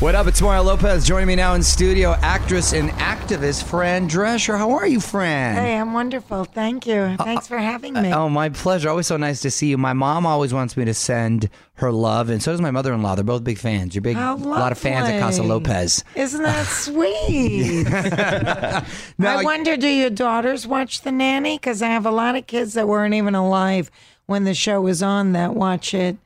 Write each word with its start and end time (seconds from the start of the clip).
What 0.00 0.14
up? 0.14 0.28
It's 0.28 0.40
Mario 0.40 0.62
Lopez 0.62 1.04
joining 1.04 1.26
me 1.26 1.34
now 1.34 1.54
in 1.54 1.62
studio. 1.64 2.12
Actress 2.22 2.72
and 2.72 2.90
activist 2.90 3.64
Fran 3.64 4.08
Drescher. 4.08 4.56
How 4.56 4.70
are 4.70 4.86
you, 4.86 5.00
Fran? 5.00 5.56
Hey, 5.56 5.76
I'm 5.76 5.92
wonderful. 5.92 6.44
Thank 6.44 6.86
you. 6.86 7.00
Uh, 7.00 7.16
Thanks 7.16 7.48
for 7.48 7.58
having 7.58 7.96
uh, 7.96 8.02
me. 8.02 8.12
Oh, 8.12 8.28
my 8.28 8.48
pleasure. 8.48 8.90
Always 8.90 9.08
so 9.08 9.16
nice 9.16 9.40
to 9.40 9.50
see 9.50 9.66
you. 9.66 9.76
My 9.76 9.94
mom 9.94 10.24
always 10.24 10.54
wants 10.54 10.76
me 10.76 10.84
to 10.84 10.94
send 10.94 11.50
her 11.74 11.90
love, 11.90 12.28
and 12.30 12.40
so 12.40 12.52
does 12.52 12.60
my 12.60 12.70
mother-in-law. 12.70 13.16
They're 13.16 13.24
both 13.24 13.42
big 13.42 13.58
fans. 13.58 13.96
You're 13.96 14.02
big, 14.02 14.16
a 14.16 14.34
lot 14.34 14.70
of 14.70 14.78
fans 14.78 15.08
at 15.08 15.18
Casa. 15.18 15.42
Lopez. 15.42 16.04
Isn't 16.14 16.44
that 16.44 16.66
sweet? 16.68 17.88
I 19.26 19.42
wonder, 19.42 19.76
do 19.76 19.88
your 19.88 20.10
daughters 20.10 20.64
watch 20.64 21.00
The 21.00 21.10
Nanny? 21.10 21.58
Because 21.58 21.82
I 21.82 21.88
have 21.88 22.06
a 22.06 22.12
lot 22.12 22.36
of 22.36 22.46
kids 22.46 22.74
that 22.74 22.86
weren't 22.86 23.14
even 23.14 23.34
alive 23.34 23.90
when 24.26 24.44
the 24.44 24.54
show 24.54 24.80
was 24.80 25.02
on 25.02 25.32
that 25.32 25.56
watch 25.56 25.92
it 25.92 26.18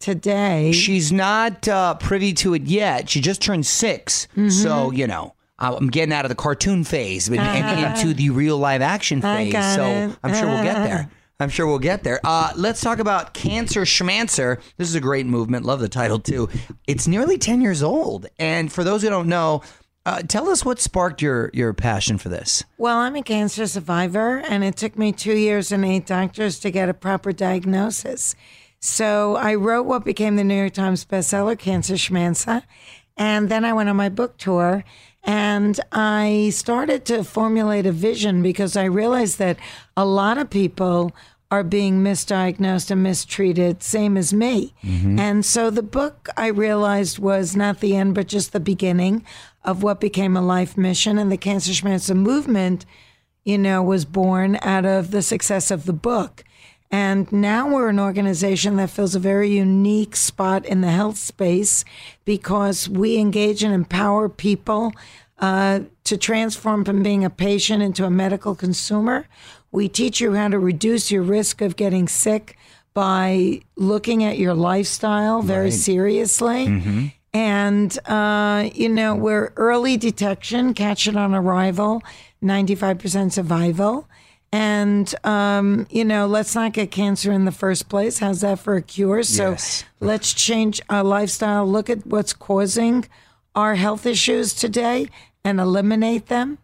today. 0.00 0.72
she's 0.72 1.12
not 1.12 1.68
uh, 1.68 1.94
privy 1.94 2.32
to 2.34 2.54
it 2.54 2.62
yet. 2.62 3.08
She 3.08 3.20
just 3.20 3.40
turned 3.42 3.66
6 3.66 4.26
Mm-hmm. 4.32 4.48
so 4.48 4.90
you 4.90 5.06
know. 5.06 5.34
I'm 5.62 5.88
getting 5.88 6.14
out 6.14 6.24
of 6.24 6.30
the 6.30 6.34
cartoon 6.36 6.84
phase 6.84 7.28
and, 7.28 7.38
and 7.38 7.98
into 7.98 8.14
the 8.14 8.30
real 8.30 8.56
live 8.56 8.80
action 8.80 9.20
phase. 9.20 9.52
so 9.52 9.84
it. 9.84 10.16
I'm 10.24 10.32
sure 10.32 10.48
we'll 10.48 10.62
get 10.64 10.82
there. 10.84 11.10
I'm 11.38 11.50
sure 11.50 11.66
we'll 11.66 11.78
get 11.78 12.02
there. 12.02 12.18
Uh, 12.24 12.50
let's 12.56 12.80
talk 12.80 12.98
about 12.98 13.34
Cancer 13.34 13.84
Schmancer. 13.84 14.58
This 14.78 14.88
is 14.88 14.94
a 14.94 15.00
great 15.00 15.26
movement. 15.26 15.66
Love 15.66 15.80
the 15.80 15.88
title 15.90 16.18
too. 16.18 16.48
It's 16.86 17.06
nearly 17.06 17.36
10 17.36 17.60
years 17.60 17.82
old. 17.82 18.26
And 18.38 18.72
for 18.72 18.84
those 18.84 19.02
who 19.02 19.10
don't 19.10 19.28
know, 19.28 19.60
uh, 20.06 20.22
tell 20.22 20.48
us 20.48 20.64
what 20.64 20.80
sparked 20.80 21.20
your, 21.20 21.50
your 21.52 21.74
passion 21.74 22.16
for 22.16 22.30
this. 22.30 22.64
Well, 22.78 22.96
I'm 22.96 23.14
a 23.16 23.22
cancer 23.22 23.66
survivor, 23.66 24.38
and 24.38 24.64
it 24.64 24.76
took 24.76 24.98
me 24.98 25.12
two 25.12 25.36
years 25.36 25.72
and 25.72 25.84
eight 25.84 26.06
doctors 26.06 26.58
to 26.60 26.70
get 26.70 26.88
a 26.88 26.94
proper 26.94 27.32
diagnosis. 27.32 28.34
So 28.80 29.36
I 29.36 29.54
wrote 29.54 29.84
what 29.84 30.04
became 30.04 30.36
the 30.36 30.44
New 30.44 30.56
York 30.56 30.72
Times 30.72 31.04
bestseller, 31.04 31.58
Cancer 31.58 31.98
Schmancer. 31.98 32.62
And 33.16 33.50
then 33.50 33.64
I 33.64 33.74
went 33.74 33.90
on 33.90 33.96
my 33.96 34.08
book 34.08 34.38
tour 34.38 34.82
and 35.22 35.78
I 35.92 36.50
started 36.54 37.04
to 37.06 37.22
formulate 37.22 37.84
a 37.84 37.92
vision 37.92 38.42
because 38.42 38.76
I 38.76 38.84
realized 38.84 39.38
that 39.38 39.58
a 39.96 40.06
lot 40.06 40.38
of 40.38 40.48
people 40.48 41.12
are 41.50 41.64
being 41.64 42.02
misdiagnosed 42.02 42.90
and 42.90 43.02
mistreated, 43.02 43.82
same 43.82 44.16
as 44.16 44.32
me. 44.32 44.72
Mm-hmm. 44.82 45.18
And 45.18 45.44
so 45.44 45.68
the 45.68 45.82
book 45.82 46.28
I 46.36 46.46
realized 46.46 47.18
was 47.18 47.56
not 47.56 47.80
the 47.80 47.96
end, 47.96 48.14
but 48.14 48.28
just 48.28 48.52
the 48.52 48.60
beginning 48.60 49.24
of 49.64 49.82
what 49.82 50.00
became 50.00 50.36
a 50.36 50.42
life 50.42 50.78
mission. 50.78 51.18
And 51.18 51.30
the 51.30 51.36
Cancer 51.36 51.74
Schmancer 51.74 52.14
movement, 52.14 52.86
you 53.44 53.58
know, 53.58 53.82
was 53.82 54.04
born 54.04 54.58
out 54.62 54.86
of 54.86 55.10
the 55.10 55.22
success 55.22 55.70
of 55.70 55.84
the 55.84 55.92
book. 55.92 56.44
And 56.90 57.30
now 57.30 57.72
we're 57.72 57.88
an 57.88 58.00
organization 58.00 58.76
that 58.76 58.90
fills 58.90 59.14
a 59.14 59.20
very 59.20 59.50
unique 59.50 60.16
spot 60.16 60.66
in 60.66 60.80
the 60.80 60.90
health 60.90 61.18
space 61.18 61.84
because 62.24 62.88
we 62.88 63.16
engage 63.16 63.62
and 63.62 63.72
empower 63.72 64.28
people 64.28 64.92
uh, 65.38 65.80
to 66.04 66.16
transform 66.16 66.84
from 66.84 67.02
being 67.02 67.24
a 67.24 67.30
patient 67.30 67.82
into 67.82 68.04
a 68.04 68.10
medical 68.10 68.54
consumer. 68.56 69.28
We 69.70 69.88
teach 69.88 70.20
you 70.20 70.34
how 70.34 70.48
to 70.48 70.58
reduce 70.58 71.12
your 71.12 71.22
risk 71.22 71.60
of 71.62 71.76
getting 71.76 72.08
sick 72.08 72.56
by 72.92 73.60
looking 73.76 74.24
at 74.24 74.36
your 74.36 74.54
lifestyle 74.54 75.42
very 75.42 75.70
seriously. 75.70 76.66
And, 77.32 77.96
uh, 78.06 78.68
you 78.74 78.88
know, 78.88 79.14
we're 79.14 79.52
early 79.56 79.96
detection, 79.96 80.74
catch 80.74 81.06
it 81.06 81.14
on 81.16 81.32
arrival, 81.32 82.02
95% 82.42 83.30
survival. 83.30 84.08
And, 84.52 85.14
um, 85.24 85.86
you 85.90 86.04
know, 86.04 86.26
let's 86.26 86.54
not 86.54 86.72
get 86.72 86.90
cancer 86.90 87.30
in 87.30 87.44
the 87.44 87.52
first 87.52 87.88
place. 87.88 88.18
How's 88.18 88.40
that 88.40 88.58
for 88.58 88.74
a 88.74 88.82
cure? 88.82 89.22
So 89.22 89.50
Yes. 89.50 89.84
let's 90.00 90.32
change 90.34 90.80
our 90.90 91.04
lifestyle, 91.04 91.66
look 91.66 91.88
at 91.88 92.06
what's 92.06 92.32
causing 92.32 93.06
our 93.54 93.76
health 93.76 94.06
issues 94.06 94.52
today 94.52 95.08
and 95.44 95.60
eliminate 95.60 96.26
them. 96.26 96.58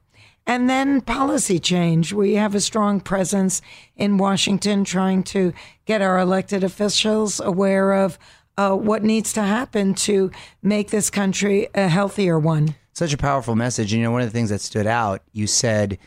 And 0.49 0.71
then 0.71 1.01
policy 1.01 1.59
change. 1.59 2.13
We 2.13 2.35
have 2.35 2.55
a 2.55 2.61
strong 2.61 3.01
presence 3.01 3.61
in 3.97 4.17
Washington 4.17 4.85
trying 4.85 5.25
to 5.25 5.53
get 5.87 6.03
our 6.03 6.19
elected 6.21 6.63
officials 6.63 7.41
aware 7.41 7.93
of 7.93 8.17
uh, 8.57 8.75
what 8.75 9.03
needs 9.03 9.33
to 9.35 9.43
happen 9.43 9.95
to 9.95 10.31
make 10.63 10.91
this 10.91 11.11
country 11.11 11.69
a 11.75 11.89
healthier 11.89 12.39
one. 12.39 12.75
Such 12.93 13.13
a 13.13 13.19
powerful 13.19 13.55
message. 13.57 13.93
You 13.93 14.03
know, 14.03 14.11
one 14.13 14.23
of 14.23 14.29
the 14.29 14.33
things 14.33 14.51
that 14.51 14.61
stood 14.61 14.87
out, 14.87 15.21
you 15.33 15.47
said, 15.49 15.99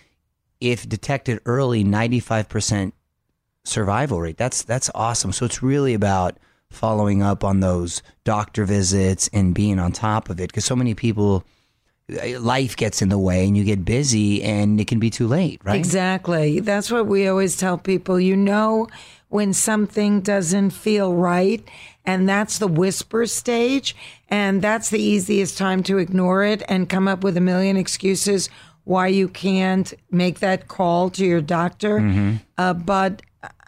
if 0.59 0.88
detected 0.88 1.40
early, 1.46 1.84
95% 1.84 2.92
survival 3.64 4.22
rate. 4.22 4.38
That's 4.38 4.64
that's 4.64 4.90
awesome. 4.96 5.31
So 5.31 5.46
it's 5.46 5.64
really 5.64 5.94
about 5.94 6.38
following 6.70 7.22
up 7.22 7.44
on 7.44 7.59
those 7.59 8.02
doctor 8.24 8.66
visits 8.66 9.30
and 9.34 9.56
being 9.56 9.80
on 9.80 9.92
top 9.92 10.30
of 10.30 10.40
it 10.40 10.48
because 10.48 10.66
so 10.66 10.75
many 10.75 10.94
people 10.94 11.44
life 12.40 12.75
gets 12.75 13.02
in 13.02 13.09
the 13.09 13.18
way 13.18 13.48
and 13.48 13.56
you 13.56 13.64
get 13.64 13.86
busy 13.86 14.44
and 14.44 14.80
it 14.80 14.88
can 14.88 15.00
be 15.00 15.09
too 15.09 15.28
late, 15.28 15.62
right? 15.64 15.78
Exactly. 15.78 16.59
That's 16.59 16.92
what 16.92 17.06
we 17.06 17.28
always 17.28 17.56
tell 17.56 17.78
people. 17.78 18.19
You 18.19 18.36
know, 18.36 18.88
when 19.30 19.54
something 19.54 20.22
doesn't 20.22 20.72
feel 20.72 21.13
right, 21.13 21.63
and 22.06 22.28
that's 22.28 22.57
the 22.57 22.68
whisper 22.68 23.28
stage, 23.28 23.95
and 24.30 24.62
that's 24.62 24.89
the 24.89 25.01
easiest 25.01 25.57
time 25.57 25.84
to 25.84 26.00
ignore 26.00 26.44
it 26.44 26.63
and 26.68 26.89
come 26.89 27.07
up 27.07 27.24
with 27.24 27.38
a 27.38 27.42
million 27.42 27.78
excuses 27.78 28.50
why 28.89 29.06
you 29.06 29.27
can't 29.27 29.94
make 30.09 30.39
that 30.39 30.68
call 30.68 31.12
to 31.12 31.24
your 31.24 31.41
doctor. 31.41 32.00
Uh, 32.57 32.74
but 32.74 33.21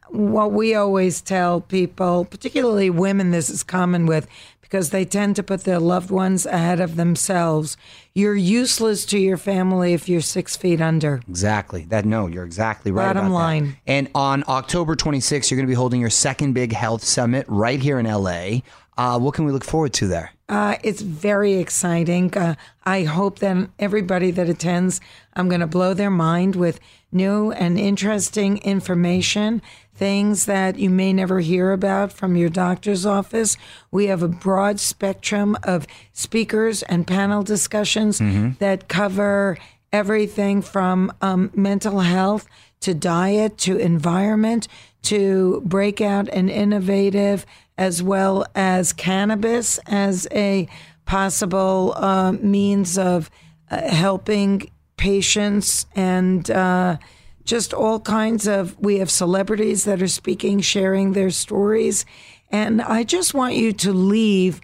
what 0.09 0.51
we 0.51 0.73
always 0.73 1.21
tell 1.21 1.61
people, 1.61 2.25
particularly 2.25 2.89
women, 2.89 3.29
this 3.29 3.47
is 3.47 3.61
common 3.61 4.07
with, 4.07 4.27
because 4.61 4.89
they 4.89 5.05
tend 5.05 5.35
to 5.35 5.43
put 5.43 5.63
their 5.63 5.77
loved 5.77 6.09
ones 6.09 6.47
ahead 6.47 6.79
of 6.79 6.95
themselves. 6.95 7.77
You're 8.15 8.33
useless 8.33 9.05
to 9.05 9.19
your 9.19 9.37
family 9.37 9.93
if 9.93 10.09
you're 10.09 10.21
six 10.21 10.57
feet 10.57 10.81
under. 10.81 11.21
Exactly. 11.29 11.83
That 11.83 12.03
no, 12.03 12.25
you're 12.25 12.45
exactly 12.45 12.91
right. 12.91 13.05
Bottom 13.05 13.27
about 13.27 13.29
that. 13.29 13.33
line. 13.35 13.77
And 13.85 14.09
on 14.15 14.43
October 14.47 14.95
26th, 14.95 15.51
you're 15.51 15.57
going 15.57 15.67
to 15.67 15.71
be 15.71 15.75
holding 15.75 16.01
your 16.01 16.09
second 16.09 16.53
big 16.53 16.73
health 16.73 17.03
summit 17.03 17.45
right 17.47 17.79
here 17.79 17.99
in 17.99 18.07
LA. 18.07 18.61
Uh, 18.97 19.17
what 19.19 19.33
can 19.33 19.45
we 19.45 19.51
look 19.51 19.63
forward 19.63 19.93
to 19.93 20.07
there? 20.07 20.31
Uh, 20.49 20.75
it's 20.83 21.01
very 21.01 21.53
exciting. 21.53 22.35
Uh, 22.37 22.55
I 22.83 23.03
hope 23.03 23.39
that 23.39 23.69
everybody 23.79 24.31
that 24.31 24.49
attends, 24.49 24.99
I'm 25.33 25.47
going 25.47 25.61
to 25.61 25.67
blow 25.67 25.93
their 25.93 26.11
mind 26.11 26.55
with 26.55 26.79
new 27.11 27.51
and 27.53 27.79
interesting 27.79 28.57
information, 28.59 29.61
things 29.95 30.45
that 30.45 30.77
you 30.77 30.89
may 30.89 31.13
never 31.13 31.39
hear 31.39 31.71
about 31.71 32.11
from 32.11 32.35
your 32.35 32.49
doctor's 32.49 33.05
office. 33.05 33.55
We 33.91 34.07
have 34.07 34.23
a 34.23 34.27
broad 34.27 34.79
spectrum 34.79 35.57
of 35.63 35.87
speakers 36.11 36.83
and 36.83 37.07
panel 37.07 37.43
discussions 37.43 38.19
that 38.59 38.87
cover 38.89 39.57
everything 39.93 40.61
from 40.61 41.13
um, 41.21 41.51
mental 41.53 41.99
health 41.99 42.47
to 42.81 42.93
diet 42.93 43.57
to 43.59 43.77
environment 43.77 44.67
to 45.03 45.61
breakout 45.65 46.29
and 46.29 46.49
innovative, 46.49 47.45
as 47.77 48.03
well 48.03 48.45
as 48.55 48.93
cannabis 48.93 49.79
as 49.87 50.27
a 50.31 50.67
possible 51.05 51.93
uh, 51.95 52.31
means 52.33 52.97
of 52.97 53.29
uh, 53.69 53.89
helping 53.89 54.69
patients 54.97 55.85
and 55.95 56.51
uh, 56.51 56.97
just 57.43 57.73
all 57.73 57.99
kinds 57.99 58.47
of. 58.47 58.77
We 58.79 58.99
have 58.99 59.09
celebrities 59.09 59.85
that 59.85 60.01
are 60.01 60.07
speaking, 60.07 60.59
sharing 60.59 61.13
their 61.13 61.31
stories. 61.31 62.05
And 62.49 62.81
I 62.81 63.03
just 63.03 63.33
want 63.33 63.55
you 63.55 63.73
to 63.73 63.93
leave 63.93 64.61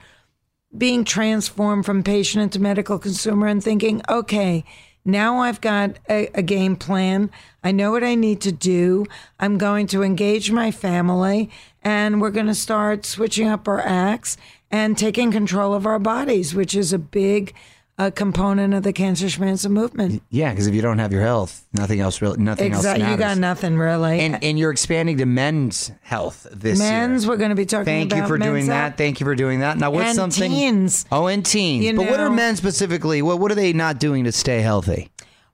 being 0.78 1.04
transformed 1.04 1.86
from 1.86 2.04
patient 2.04 2.44
into 2.44 2.60
medical 2.60 3.00
consumer 3.00 3.48
and 3.48 3.64
thinking, 3.64 4.02
okay, 4.10 4.64
now 5.08 5.40
I've 5.40 5.62
got 5.62 5.98
a, 6.10 6.30
a, 6.36 6.42
game 6.42 6.76
plan. 6.76 7.32
I 7.64 7.72
know 7.72 7.92
what 7.92 8.04
I 8.04 8.14
need 8.14 8.42
to 8.42 8.52
do. 8.52 9.06
I'm 9.40 9.58
going 9.58 9.88
to 9.88 10.04
engage 10.04 10.52
my 10.52 10.70
family 10.70 11.50
and 11.82 12.20
we're 12.20 12.32
going 12.32 12.48
to 12.48 12.54
start 12.54 13.06
switching 13.06 13.48
up 13.48 13.68
our 13.68 13.80
acts 13.80 14.36
and 14.70 14.98
taking 14.98 15.32
control 15.32 15.74
of 15.74 15.86
our 15.86 15.98
bodies, 15.98 16.54
which 16.54 16.76
is 16.76 16.92
a 16.92 17.00
big 17.00 17.54
uh, 18.00 18.12
component 18.12 18.74
of 18.76 18.84
the 18.84 18.94
Cancer 18.94 19.28
Schmancer 19.30 19.70
movement. 19.70 20.22
Yeah, 20.30 20.52
because 20.52 20.68
if 20.68 20.76
you 20.76 20.82
don't 20.84 21.00
have 21.00 21.12
your 21.12 21.22
health, 21.24 21.66
nothing 21.74 22.00
else 22.00 22.22
really, 22.22 22.38
nothing 22.38 22.72
else 22.74 22.82
Exactly. 22.82 23.04
matters. 23.04 23.14
You 23.14 23.18
got 23.26 23.38
nothing 23.40 23.78
really. 23.78 24.20
and 24.20 24.44
and 24.44 24.60
you're 24.60 24.72
expanding 24.72 25.18
to 25.18 25.26
men's 25.26 25.92
health 26.04 26.46
this 26.52 26.78
Men's, 26.78 26.82
year. 26.82 27.08
Men's, 27.08 27.28
we're 27.28 27.38
going 27.38 27.50
to 27.50 27.56
be 27.56 27.66
talking. 27.66 27.86
Thank 27.86 28.14
you 28.16 28.28
for 28.28 28.38
doing 28.38 28.68
that. 28.68 28.74
health. 28.90 28.98
Thank 28.98 29.20
you 29.20 29.26
for 29.26 29.34
doing 29.36 29.62
that. 29.62 29.78
Now, 29.78 29.90
what's 29.92 30.10
And 30.10 30.16
something? 30.16 30.52
teens. 30.52 31.06
Oh, 31.12 31.28
and 31.28 31.44
teens. 31.46 31.86
You 31.86 31.96
but 31.96 32.10
what 32.10 32.20
are 32.20 32.30
men 32.30 32.56
specifically? 32.56 33.22
What 33.22 33.40
what 33.40 33.52
are 33.52 33.56
they 33.56 33.74
not 33.74 34.00
doing 34.00 34.26
to 34.26 34.32
stay 34.32 34.62
healthy? 34.62 35.10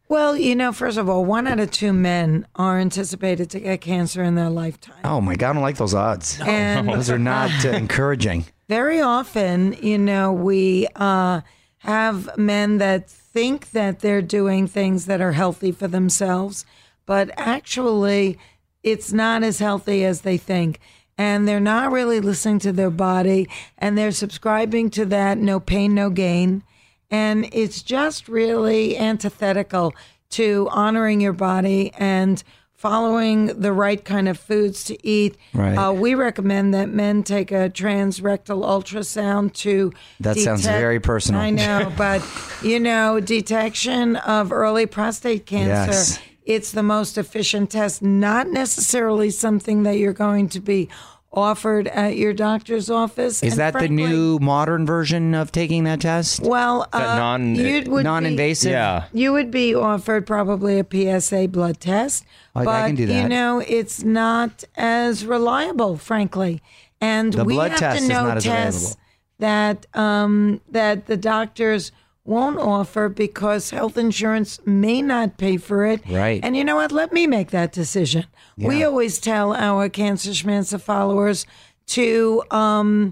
Well, 0.09 0.35
you 0.35 0.53
know, 0.55 0.73
first 0.73 0.97
of 0.97 1.09
all, 1.09 1.23
one 1.25 1.47
out 1.47 1.59
of 1.61 1.71
two 1.71 1.93
men 1.93 2.45
are 2.55 2.77
anticipated 2.77 3.49
to 3.51 3.59
get 3.61 3.79
cancer 3.81 4.21
in 4.21 4.35
their 4.35 4.49
lifetime. 4.49 4.99
Oh 5.05 5.21
my 5.21 5.35
God, 5.35 5.51
I 5.51 5.53
don't 5.53 5.61
like 5.63 5.77
those 5.77 5.93
odds. 5.95 6.39
And- 6.45 6.89
those 6.89 7.09
are 7.09 7.17
not 7.17 7.49
uh, 7.65 7.69
encouraging. 7.71 8.45
Very 8.69 9.01
often, 9.01 9.73
you 9.81 9.97
know, 9.97 10.31
we 10.33 10.87
uh, 10.97 11.41
have 11.83 12.37
men 12.37 12.77
that 12.77 13.09
think 13.09 13.71
that 13.71 13.99
they're 13.99 14.21
doing 14.21 14.67
things 14.67 15.05
that 15.05 15.19
are 15.19 15.33
healthy 15.33 15.71
for 15.71 15.87
themselves, 15.87 16.65
but 17.05 17.29
actually, 17.35 18.39
it's 18.83 19.11
not 19.11 19.43
as 19.43 19.59
healthy 19.59 20.05
as 20.05 20.21
they 20.21 20.37
think. 20.37 20.79
And 21.17 21.47
they're 21.47 21.59
not 21.59 21.91
really 21.91 22.21
listening 22.21 22.59
to 22.59 22.71
their 22.71 22.89
body, 22.89 23.49
and 23.77 23.97
they're 23.97 24.11
subscribing 24.11 24.89
to 24.91 25.05
that 25.07 25.37
no 25.37 25.59
pain, 25.59 25.93
no 25.93 26.09
gain. 26.09 26.63
And 27.11 27.49
it's 27.51 27.83
just 27.83 28.27
really 28.27 28.97
antithetical 28.97 29.93
to 30.31 30.67
honoring 30.71 31.21
your 31.21 31.33
body 31.33 31.91
and 31.97 32.41
following 32.83 33.45
the 33.45 33.71
right 33.71 34.03
kind 34.03 34.27
of 34.27 34.37
foods 34.37 34.83
to 34.83 35.07
eat. 35.07 35.37
Right. 35.53 35.73
Uh, 35.73 35.93
we 35.93 36.15
recommend 36.15 36.73
that 36.73 36.89
men 36.89 37.23
take 37.23 37.49
a 37.49 37.69
transrectal 37.69 38.65
ultrasound 38.65 39.53
to. 39.53 39.93
That 40.19 40.35
sounds 40.35 40.65
very 40.65 40.99
personal. 40.99 41.39
I 41.39 41.49
know, 41.49 41.93
but 41.97 42.21
you 42.61 42.81
know, 42.81 43.21
detection 43.21 44.17
of 44.17 44.51
early 44.51 44.85
prostate 44.85 45.45
cancer. 45.45 45.93
Yes. 45.93 46.19
It's 46.45 46.73
the 46.73 46.83
most 46.83 47.17
efficient 47.17 47.71
test, 47.71 48.01
not 48.01 48.49
necessarily 48.49 49.29
something 49.29 49.83
that 49.83 49.97
you're 49.97 50.11
going 50.11 50.49
to 50.49 50.59
be 50.59 50.89
offered 51.33 51.87
at 51.87 52.15
your 52.15 52.31
doctor's 52.33 52.89
office. 52.89 53.41
Is 53.41 53.53
And 53.53 53.59
that 53.59 53.71
frankly- 53.73 53.87
the 53.87 54.09
new 54.09 54.39
modern 54.39 54.85
version 54.85 55.33
of 55.33 55.51
taking 55.51 55.83
that 55.85 56.01
test? 56.01 56.41
Well, 56.43 56.87
uh, 56.93 56.99
that 56.99 57.17
non- 57.17 57.55
you 57.55 57.73
would 57.73 57.85
be- 57.85 58.03
Non-invasive. 58.03 58.71
Yeah. 58.71 59.05
you 59.13 59.31
would 59.33 59.49
be 59.49 59.73
offered 59.73 60.27
probably 60.27 60.79
a 60.79 60.83
PSA 60.83 61.47
blood 61.47 61.79
test. 61.79 62.23
I- 62.55 62.61
I 62.61 62.65
but, 62.65 62.85
can 62.87 62.95
do 62.95 63.03
You 63.05 63.27
know, 63.27 63.59
it's 63.67 64.03
not 64.03 64.63
as 64.77 65.25
reliable, 65.25 65.97
frankly. 65.97 66.61
And 67.01 67.33
The 67.33 67.43
we 67.43 67.55
blood 67.55 67.71
have 67.71 67.79
test 67.79 68.03
to 68.03 68.07
know 68.07 68.33
tests 68.39 68.45
available. 68.47 68.99
that 69.39 69.85
um, 69.93 70.61
that 70.71 71.07
the 71.07 71.17
doctors 71.17 71.91
won't 72.25 72.57
offer 72.57 73.09
because 73.09 73.71
health 73.71 73.97
insurance 73.97 74.59
may 74.65 75.01
not 75.01 75.37
pay 75.37 75.57
for 75.57 75.85
it. 75.85 76.01
Right. 76.09 76.39
And 76.43 76.55
you 76.55 76.63
know 76.63 76.77
what? 76.77 76.91
Let 76.91 77.11
me 77.11 77.27
make 77.27 77.51
that 77.51 77.73
decision. 77.73 78.25
We 78.57 78.83
always 78.83 79.19
tell 79.19 79.53
our 79.53 79.89
Cancer 79.89 80.33
Schmancer 80.33 80.77
followers 80.77 81.45
to 81.87 82.43
um, 82.51 83.11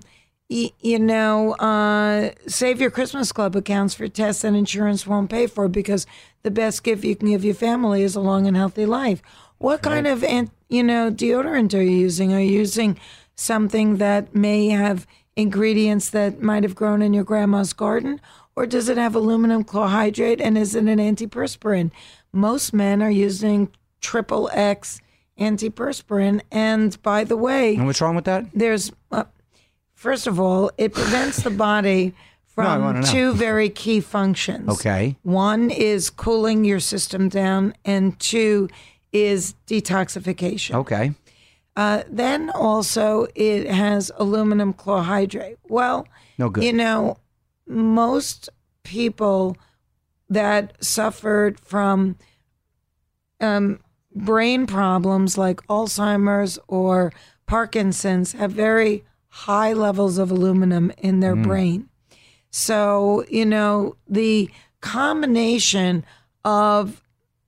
y- 0.50 0.72
you 0.80 1.00
know, 1.00 1.54
uh, 1.56 2.32
save 2.48 2.80
your 2.80 2.92
Christmas 2.92 3.32
Club 3.32 3.56
accounts 3.56 3.94
for 3.96 4.08
tests 4.08 4.44
that 4.44 4.54
insurance 4.54 5.06
won't 5.06 5.30
pay 5.30 5.48
for 5.48 5.68
because 5.68 6.06
the 6.44 6.52
best 6.52 6.84
gift 6.84 7.04
you 7.04 7.16
can 7.16 7.30
give 7.30 7.44
your 7.44 7.54
family 7.56 8.04
is 8.04 8.16
a 8.16 8.22
long 8.22 8.48
and 8.48 8.56
healthy 8.56 8.86
life. 8.86 9.22
What 9.58 9.82
kind 9.82 10.08
of, 10.08 10.24
you 10.70 10.84
know, 10.84 11.12
deodorant 11.12 11.74
are 11.74 11.82
you 11.82 11.98
using? 11.98 12.34
Are 12.34 12.40
you 12.40 12.60
using 12.60 12.98
something 13.36 13.98
that 13.98 14.34
may 14.34 14.70
have 14.70 15.06
ingredients 15.36 16.10
that 16.12 16.42
might 16.42 16.64
have 16.64 16.76
grown 16.76 17.02
in 17.02 17.14
your 17.14 17.24
grandma's 17.24 17.74
garden? 17.74 18.20
Or 18.56 18.66
does 18.66 18.90
it 18.90 18.98
have 18.98 19.16
aluminum 19.16 19.64
chlorohydrate 19.64 20.42
and 20.42 20.58
is 20.58 20.76
it 20.76 20.84
an 20.86 20.98
antiperspirant? 21.00 21.92
Most 22.34 22.74
men 22.74 23.02
are 23.02 23.10
using 23.12 23.70
triple 24.02 24.50
X 24.54 25.00
antiperspirant. 25.40 26.42
And 26.52 27.02
by 27.02 27.24
the 27.24 27.38
way, 27.38 27.76
And 27.76 27.86
what's 27.88 28.02
wrong 28.02 28.16
with 28.16 28.26
that? 28.26 28.46
there's 28.54 28.92
uh, 29.12 29.24
first 29.94 30.28
of 30.28 30.40
all 30.40 30.72
it 30.78 30.94
prevents 30.94 31.44
the 31.44 31.50
body 31.50 32.14
from 32.46 32.82
wanna 32.84 33.04
two 33.04 33.34
very 33.34 33.70
key 33.70 34.02
functions 34.02 34.68
Okay. 34.70 35.16
one 35.24 35.70
is 35.72 36.10
cooling 36.10 36.66
your 36.66 36.80
system 36.82 37.30
down 37.30 37.74
and 37.86 38.20
two 38.20 38.68
is 39.14 39.56
detoxification 39.68 40.76
Okay. 40.76 41.14
Uh, 41.76 42.04
then 42.10 42.50
also 42.50 43.28
it 43.34 43.66
has 43.68 44.12
aluminum 44.18 44.74
chlorohydrate 44.74 45.56
well 45.70 46.06
No 46.38 46.50
good. 46.50 46.66
you 46.66 46.74
know 46.74 47.18
most 47.66 48.50
people 48.84 49.56
that 50.30 50.84
suffered 50.84 51.60
from 51.60 52.18
um, 53.40 53.80
brain 54.14 54.68
problems 54.68 55.38
like 55.38 55.66
Alzheimer's 55.68 56.60
or 56.68 57.12
Parkinson's 57.46 58.34
have 58.34 58.52
very 58.52 59.04
high 59.28 59.74
levels 59.74 60.18
of 60.18 60.32
aluminum 60.32 60.92
in 60.98 61.20
their 61.22 61.36
brain. 61.36 61.90
So, 62.50 63.26
you 63.30 63.46
know, 63.46 63.96
the 64.08 64.50
combination 64.82 66.06
of 66.44 67.02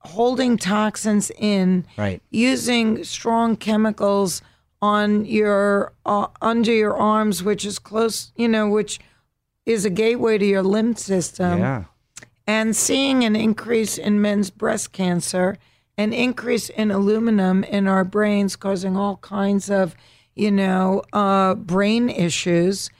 holding 0.04 0.56
toxins 0.58 1.30
in, 1.38 1.86
Right. 1.96 2.22
using 2.30 3.04
strong 3.04 3.56
chemicals 3.56 4.42
on 4.82 5.24
your 5.24 5.92
uh, 6.04 6.26
under 6.42 6.72
your 6.72 6.94
arms, 6.96 7.42
which 7.42 7.64
is 7.64 7.78
close, 7.78 8.32
you 8.36 8.48
know, 8.48 8.68
which 8.68 9.00
is 9.64 9.84
a 9.84 9.90
gateway 9.90 10.36
to 10.36 10.44
your 10.44 10.62
lymph 10.62 10.98
system 10.98 11.58
yeah. 11.58 11.84
and 12.46 12.76
seeing 12.76 13.24
an 13.24 13.34
increase 13.34 13.96
in 13.96 14.20
men's 14.20 14.50
breast 14.50 14.92
cancer, 14.92 15.56
an 15.96 16.12
increase 16.12 16.68
in 16.68 16.90
aluminum 16.90 17.64
in 17.64 17.86
our 17.88 18.04
brains, 18.04 18.56
causing 18.56 18.94
all 18.94 19.16
kinds 19.18 19.70
of, 19.70 19.94
you 20.34 20.50
know, 20.50 21.02
uh, 21.14 21.54
brain 21.54 22.10
issues. 22.10 22.90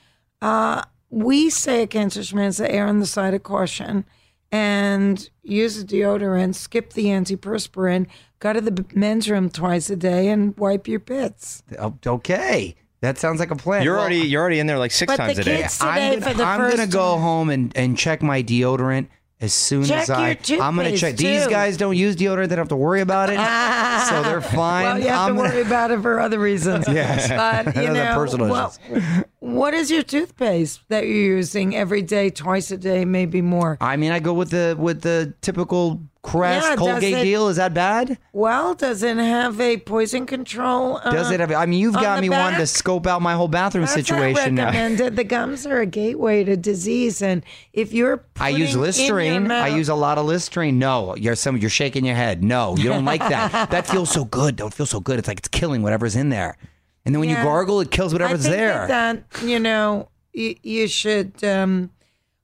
Uh, 0.41 0.81
we 1.11 1.51
say 1.51 1.83
at 1.83 1.91
Cancer 1.91 2.21
Schmancer, 2.23 2.67
err 2.67 2.87
on 2.87 2.99
the 3.01 3.07
side 3.07 3.35
of 3.35 3.43
caution 3.43 4.07
and 4.53 5.29
use 5.43 5.81
a 5.81 5.85
deodorant, 5.85 6.55
skip 6.55 6.93
the 6.93 7.07
antiperspirant, 7.07 8.07
go 8.39 8.53
to 8.53 8.61
the 8.61 8.85
men's 8.95 9.29
room 9.29 9.51
twice 9.51 9.91
a 9.91 9.97
day 9.97 10.29
and 10.29 10.57
wipe 10.57 10.87
your 10.89 11.01
pits. 11.01 11.63
Oh, 11.79 11.95
uh, 12.07 12.11
Okay. 12.11 12.77
That 13.01 13.19
sounds 13.19 13.39
like 13.39 13.51
a 13.51 13.57
plan. 13.57 13.83
You're 13.83 13.95
Well, 13.97 14.01
already 14.05 14.21
you're 14.21 14.41
already 14.41 14.61
in 14.61 14.67
there 14.67 14.79
like 14.79 14.91
six 14.91 15.13
But 15.13 15.17
times 15.17 15.37
the 15.37 15.43
a 15.43 15.45
day. 15.45 15.57
kids- 15.63 15.79
I'm 15.83 16.13
gonna, 16.21 16.27
for 16.27 16.35
the 16.39 16.43
I'm 16.45 16.59
first 16.59 16.77
gonna 16.79 16.89
go 16.91 17.13
time. 17.13 17.21
home 17.21 17.51
and, 17.51 17.77
and 17.77 17.99
check 17.99 18.23
my 18.23 18.43
deodorant 18.43 19.09
as 19.43 19.53
soon 19.53 19.85
Check 19.85 20.05
as 20.05 20.11
I. 20.11 20.39
your 20.47 20.63
I'm 20.63 20.75
gonna 20.75 20.89
toothpaste, 20.93 21.01
check. 21.03 21.17
These 21.19 21.47
guys 21.49 21.77
don't 21.77 21.99
use 21.99 22.17
deodorant; 22.17 22.49
they 22.49 22.57
don't 22.57 22.63
have 22.63 22.69
to 22.69 22.77
worry 22.77 23.03
about 23.03 23.29
it, 23.29 23.37
so 24.09 24.23
they're 24.23 24.41
fine. 24.41 24.85
Well, 24.85 24.99
you 25.01 25.09
have 25.09 25.29
I'm 25.29 25.37
to 25.37 25.43
gonna- 25.43 25.53
worry 25.55 25.61
about 25.63 25.91
it 25.91 26.01
for 26.01 26.19
other 26.19 26.39
reasons. 26.39 26.87
Yes. 26.95 27.29
But, 27.29 27.77
you 27.77 27.93
know, 27.93 28.15
personal 28.15 28.49
well, 28.49 28.75
issues. 28.91 29.05
What 29.45 29.75
is 29.75 29.91
your 29.91 30.03
toothpaste 30.03 30.81
that 30.89 31.05
you're 31.07 31.37
using 31.37 31.77
every 31.77 32.01
day, 32.03 32.31
twice 32.31 32.71
a 32.71 32.79
day, 32.79 33.05
maybe 33.05 33.43
more? 33.43 33.77
I 33.81 33.97
mean, 33.97 34.11
I 34.11 34.19
go 34.19 34.33
with 34.33 34.51
the 34.51 34.75
with 34.79 35.03
the 35.03 35.35
typical 35.43 36.01
Crest 36.23 36.67
Yeah, 36.67 36.77
Colgate 36.77 37.19
it- 37.19 37.23
deal 37.23 37.49
is 37.49 37.57
that 37.57 37.75
bad? 37.75 38.17
Well, 38.33 38.75
does 38.75 39.03
it 39.03 39.19
have 39.19 39.61
a 39.61 39.77
poison 39.77 40.25
control? 40.25 40.99
Uh, 41.05 41.11
Does 41.11 41.31
it 41.31 41.39
have? 41.39 41.53
I 41.53 41.67
mean, 41.67 41.79
you've 41.81 41.93
got 41.93 42.23
me 42.23 42.31
wanting 42.31 42.59
to 42.61 42.67
scope 42.67 43.07
out 43.07 43.21
my 43.21 43.35
whole 43.35 43.47
bathroom 43.47 43.83
That's 43.83 43.93
situation 43.93 44.55
not 44.55 44.63
now. 44.63 44.65
recommended. 44.69 45.17
The 45.17 45.25
gums 45.25 45.67
are 45.67 45.81
a 45.81 45.87
gateway 45.87 46.43
to 46.45 46.57
disease, 46.57 47.21
and 47.21 47.45
if 47.75 47.93
you're 47.93 48.25
I 48.41 48.49
use 48.49 48.59
putting 48.59 48.65
in 48.69 48.73
your 48.73 48.81
Listerine. 48.87 49.51
I 49.51 49.69
use 49.69 49.91
a 49.91 49.95
lot 49.95 50.17
of 50.17 50.25
Listerine. 50.25 50.79
No, 50.79 51.15
you're 51.17 51.35
some. 51.37 51.59
You're 51.59 51.69
shaking 51.69 52.07
your 52.07 52.17
head. 52.17 52.43
No, 52.43 52.75
you 52.79 52.85
don't 52.89 53.05
like 53.05 53.21
that. 53.21 53.69
that 53.71 53.87
feels 53.87 54.11
so 54.11 54.25
good. 54.25 54.57
Don't 54.57 54.73
feel 54.73 54.87
so 54.87 55.01
good. 55.01 55.19
It's 55.19 55.29
like 55.29 55.39
it's 55.41 55.49
killing 55.49 55.83
whatever's 55.83 56.17
in 56.17 56.31
there. 56.31 56.57
And 57.07 57.15
then 57.15 57.21
when 57.21 57.29
you 57.29 57.37
gargle, 57.37 57.81
it 57.81 57.91
kills 57.91 58.13
whatever's 58.13 58.47
I 58.47 58.49
think 58.51 58.57
there. 58.57 58.87
That, 58.89 59.31
that 59.31 59.43
you 59.47 59.59
know, 59.59 60.09
you, 60.33 60.57
you 60.63 60.89
should. 60.89 61.43
Um, 61.45 61.91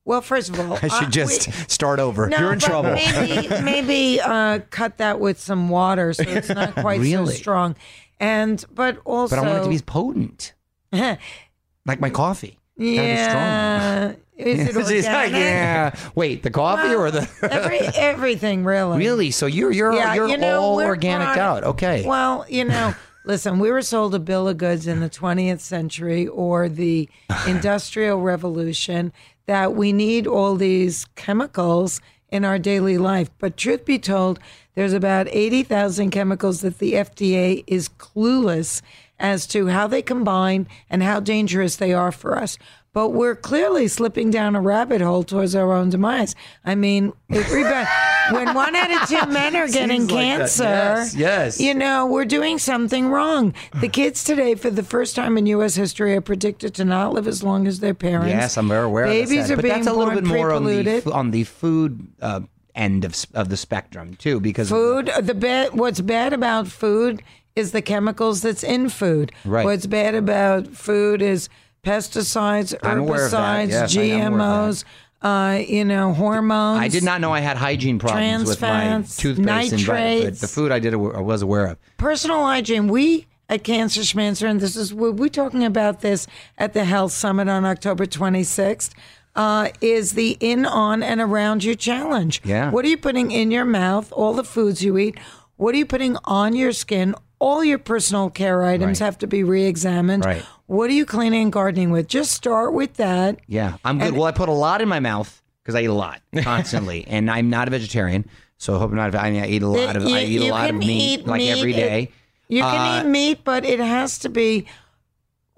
well, 0.04 0.20
first 0.20 0.48
of 0.50 0.58
all, 0.60 0.74
I 0.82 0.88
should 0.88 1.08
uh, 1.08 1.10
just 1.10 1.46
we- 1.46 1.52
start 1.68 1.98
over. 2.00 2.28
No, 2.28 2.38
you're 2.38 2.52
in 2.52 2.58
trouble. 2.58 2.92
Maybe, 2.92 3.48
maybe 3.62 4.20
uh, 4.20 4.60
cut 4.70 4.98
that 4.98 5.18
with 5.20 5.40
some 5.40 5.68
water 5.68 6.12
so 6.12 6.24
it's 6.26 6.48
not 6.48 6.74
quite 6.76 7.00
Really? 7.00 7.32
so 7.34 7.38
strong. 7.40 7.76
And 8.18 8.62
but 8.74 8.98
also, 9.06 9.36
but 9.36 9.44
I 9.44 9.48
want 9.48 9.60
it 9.60 9.64
to 9.64 9.70
be 9.70 9.78
potent, 9.84 10.52
like 10.92 12.00
my 12.00 12.10
coffee. 12.10 12.58
Gotta 12.78 12.90
be 12.90 12.96
strong. 12.96 13.06
yeah. 13.06 14.12
Is 14.36 14.68
it 14.68 14.76
organic? 14.76 15.32
yeah. 15.32 15.94
Wait, 16.14 16.42
the 16.42 16.50
coffee 16.50 16.94
or 16.94 17.10
the 17.10 17.28
Every, 17.42 17.78
everything 17.80 18.64
really. 18.64 18.98
really? 18.98 19.30
So 19.30 19.44
you're 19.46 19.70
you're 19.70 19.92
Yeah, 19.92 20.14
you're 20.14 20.28
you 20.28 20.38
know, 20.38 20.60
all 20.62 20.80
organic 20.82 21.26
product- 21.28 21.38
out. 21.38 21.64
Okay. 21.72 22.04
Well, 22.06 22.46
you 22.48 22.64
know, 22.64 22.94
listen, 23.24 23.58
we 23.58 23.70
were 23.70 23.82
sold 23.82 24.14
a 24.14 24.18
bill 24.18 24.48
of 24.48 24.58
goods 24.58 24.86
in 24.86 25.00
the 25.00 25.10
20th 25.10 25.60
century 25.60 26.26
or 26.26 26.68
the 26.68 27.08
Industrial 27.46 28.20
Revolution 28.20 29.12
that 29.46 29.74
we 29.74 29.92
need 29.92 30.26
all 30.26 30.54
these 30.54 31.06
chemicals 31.16 32.00
in 32.30 32.44
our 32.44 32.58
daily 32.58 32.98
life. 32.98 33.30
But 33.38 33.56
truth 33.56 33.84
be 33.84 33.98
told, 33.98 34.38
there's 34.74 34.92
about 34.92 35.26
80,000 35.30 36.10
chemicals 36.10 36.60
that 36.60 36.78
the 36.78 36.94
FDA 36.94 37.64
is 37.66 37.88
clueless 37.88 38.82
as 39.18 39.46
to 39.48 39.66
how 39.66 39.86
they 39.86 40.02
combine 40.02 40.66
and 40.88 41.02
how 41.02 41.20
dangerous 41.20 41.76
they 41.76 41.92
are 41.92 42.12
for 42.12 42.38
us. 42.38 42.56
But 42.92 43.10
we're 43.10 43.36
clearly 43.36 43.86
slipping 43.86 44.30
down 44.30 44.56
a 44.56 44.60
rabbit 44.60 45.00
hole 45.00 45.22
towards 45.22 45.54
our 45.54 45.72
own 45.72 45.90
demise. 45.90 46.34
I 46.64 46.74
mean, 46.74 47.12
we, 47.28 47.38
when 47.38 48.52
one 48.54 48.74
out 48.74 48.90
of 49.02 49.08
two 49.08 49.32
men 49.32 49.54
are 49.54 49.68
getting 49.72 50.00
Seems 50.08 50.12
like 50.12 50.24
cancer, 50.24 50.64
Yes, 50.64 51.14
yes. 51.14 51.60
you 51.60 51.72
know, 51.72 52.06
we're 52.06 52.24
doing 52.24 52.58
something 52.58 53.08
wrong. 53.08 53.54
The 53.80 53.88
kids 53.88 54.24
today, 54.24 54.56
for 54.56 54.70
the 54.70 54.82
first 54.82 55.14
time 55.14 55.38
in 55.38 55.46
U.S. 55.46 55.76
history, 55.76 56.16
are 56.16 56.20
predicted 56.20 56.74
to 56.74 56.84
not 56.84 57.12
live 57.12 57.28
as 57.28 57.44
long 57.44 57.68
as 57.68 57.78
their 57.78 57.94
parents. 57.94 58.30
Yes, 58.30 58.56
I'm 58.56 58.68
very 58.68 58.86
aware. 58.86 59.06
Babies 59.06 59.42
of 59.42 59.46
that. 59.48 59.52
are 59.52 59.56
but 59.56 59.62
being 59.62 59.74
that's 59.76 59.86
a 59.86 59.92
little 59.92 60.14
bit 60.14 60.24
more 60.24 60.50
on 60.52 60.64
the 60.64 61.12
on 61.12 61.30
the 61.30 61.44
food 61.44 62.08
uh, 62.20 62.40
end 62.74 63.04
of 63.04 63.14
of 63.34 63.50
the 63.50 63.56
spectrum 63.56 64.14
too, 64.14 64.40
because 64.40 64.68
Food. 64.68 65.10
The 65.20 65.34
bad. 65.34 65.74
What's 65.74 66.00
bad 66.00 66.32
about 66.32 66.66
food 66.66 67.22
is 67.54 67.70
the 67.70 67.82
chemicals 67.82 68.42
that's 68.42 68.64
in 68.64 68.88
food. 68.88 69.30
Right. 69.44 69.64
What's 69.64 69.86
bad 69.86 70.14
about 70.16 70.68
food 70.68 71.22
is 71.22 71.48
pesticides, 71.82 72.74
I'm 72.82 72.98
aware 73.00 73.26
of 73.26 73.30
that. 73.32 73.68
herbicides, 73.68 73.70
Yes, 73.70 73.96
I 73.96 74.02
am 74.02 74.34
aware 74.34 74.46
of 74.46 74.74
GMOs. 74.74 74.84
Uh, 75.22 75.62
you 75.68 75.84
know, 75.84 76.14
hormones. 76.14 76.80
I 76.80 76.88
did 76.88 77.02
not 77.02 77.20
know 77.20 77.30
I 77.32 77.40
had 77.40 77.58
hygiene 77.58 77.98
problems 77.98 78.48
with 78.48 78.62
my 78.62 79.02
toothpaste 79.02 79.72
and 79.88 80.24
but 80.24 80.40
the 80.40 80.48
food 80.48 80.72
I 80.72 80.78
did 80.78 80.94
I 80.94 80.96
was 80.96 81.42
aware 81.42 81.66
of. 81.66 81.78
personal 81.98 82.42
hygiene. 82.42 82.88
We 82.88 83.26
at 83.50 83.62
Cancer 83.62 84.02
Schmancer, 84.02 84.46
and 84.46 84.60
this 84.60 84.76
is 84.76 84.94
we're, 84.94 85.10
we're 85.10 85.28
talking 85.28 85.64
about 85.64 86.00
this 86.00 86.26
at 86.56 86.72
the 86.72 86.84
Health 86.84 87.12
Summit 87.12 87.48
on 87.48 87.66
October 87.66 88.06
26th. 88.06 88.92
Uh, 89.36 89.68
is 89.80 90.12
the 90.12 90.36
in, 90.40 90.64
on, 90.64 91.02
and 91.02 91.20
around 91.20 91.64
you 91.64 91.74
challenge? 91.74 92.40
Yeah. 92.44 92.70
What 92.70 92.84
are 92.84 92.88
you 92.88 92.96
putting 92.96 93.30
in 93.30 93.50
your 93.50 93.64
mouth? 93.64 94.10
All 94.12 94.32
the 94.32 94.42
foods 94.44 94.82
you 94.82 94.96
eat. 94.98 95.18
What 95.56 95.74
are 95.74 95.78
you 95.78 95.86
putting 95.86 96.16
on 96.24 96.56
your 96.56 96.72
skin? 96.72 97.14
All 97.40 97.64
your 97.64 97.78
personal 97.78 98.30
care 98.30 98.62
items 98.64 99.00
Right. 99.00 99.06
have 99.06 99.18
to 99.18 99.26
be 99.26 99.42
re-examined. 99.42 100.24
Right. 100.24 100.44
What 100.66 100.88
are 100.90 100.92
you 100.92 101.04
cleaning 101.06 101.42
and 101.42 101.52
gardening 101.52 101.90
with? 101.90 102.06
Just 102.06 102.30
start 102.32 102.72
with 102.74 102.94
that. 102.94 103.38
Yeah, 103.48 103.78
I'm 103.84 103.98
good. 103.98 104.12
well, 104.14 104.24
I 104.24 104.32
put 104.32 104.48
a 104.48 104.52
lot 104.52 104.80
in 104.82 104.88
my 104.88 105.00
mouth 105.00 105.42
because 105.62 105.74
I 105.74 105.80
eat 105.82 105.86
a 105.86 105.92
lot 105.94 106.20
constantly, 106.42 107.04
and 107.08 107.30
I'm 107.30 107.50
not 107.50 107.66
a 107.66 107.70
vegetarian, 107.72 108.28
so 108.58 108.76
I 108.76 108.78
hope 108.78 108.90
I'm 108.90 108.96
not. 108.96 109.14
I 109.14 109.30
mean, 109.30 109.42
I 109.42 109.46
eat 109.48 109.62
a 109.62 109.66
lot 109.68 109.96
of 109.96 110.04
You- 110.04 110.14
I 110.14 110.20
eat 110.22 110.42
a 110.42 110.50
lot 110.52 110.64
of 110.70 110.78
can 110.78 110.78
meat 110.86 111.26
like 111.26 111.38
meat. 111.40 111.50
every 111.50 111.72
day. 111.72 112.10
You 112.48 112.62
can 112.62 112.98
Uh, 112.98 113.00
eat 113.00 113.10
meat, 113.10 113.38
but 113.44 113.64
it 113.64 113.80
has 113.80 114.18
to 114.20 114.28
be 114.28 114.66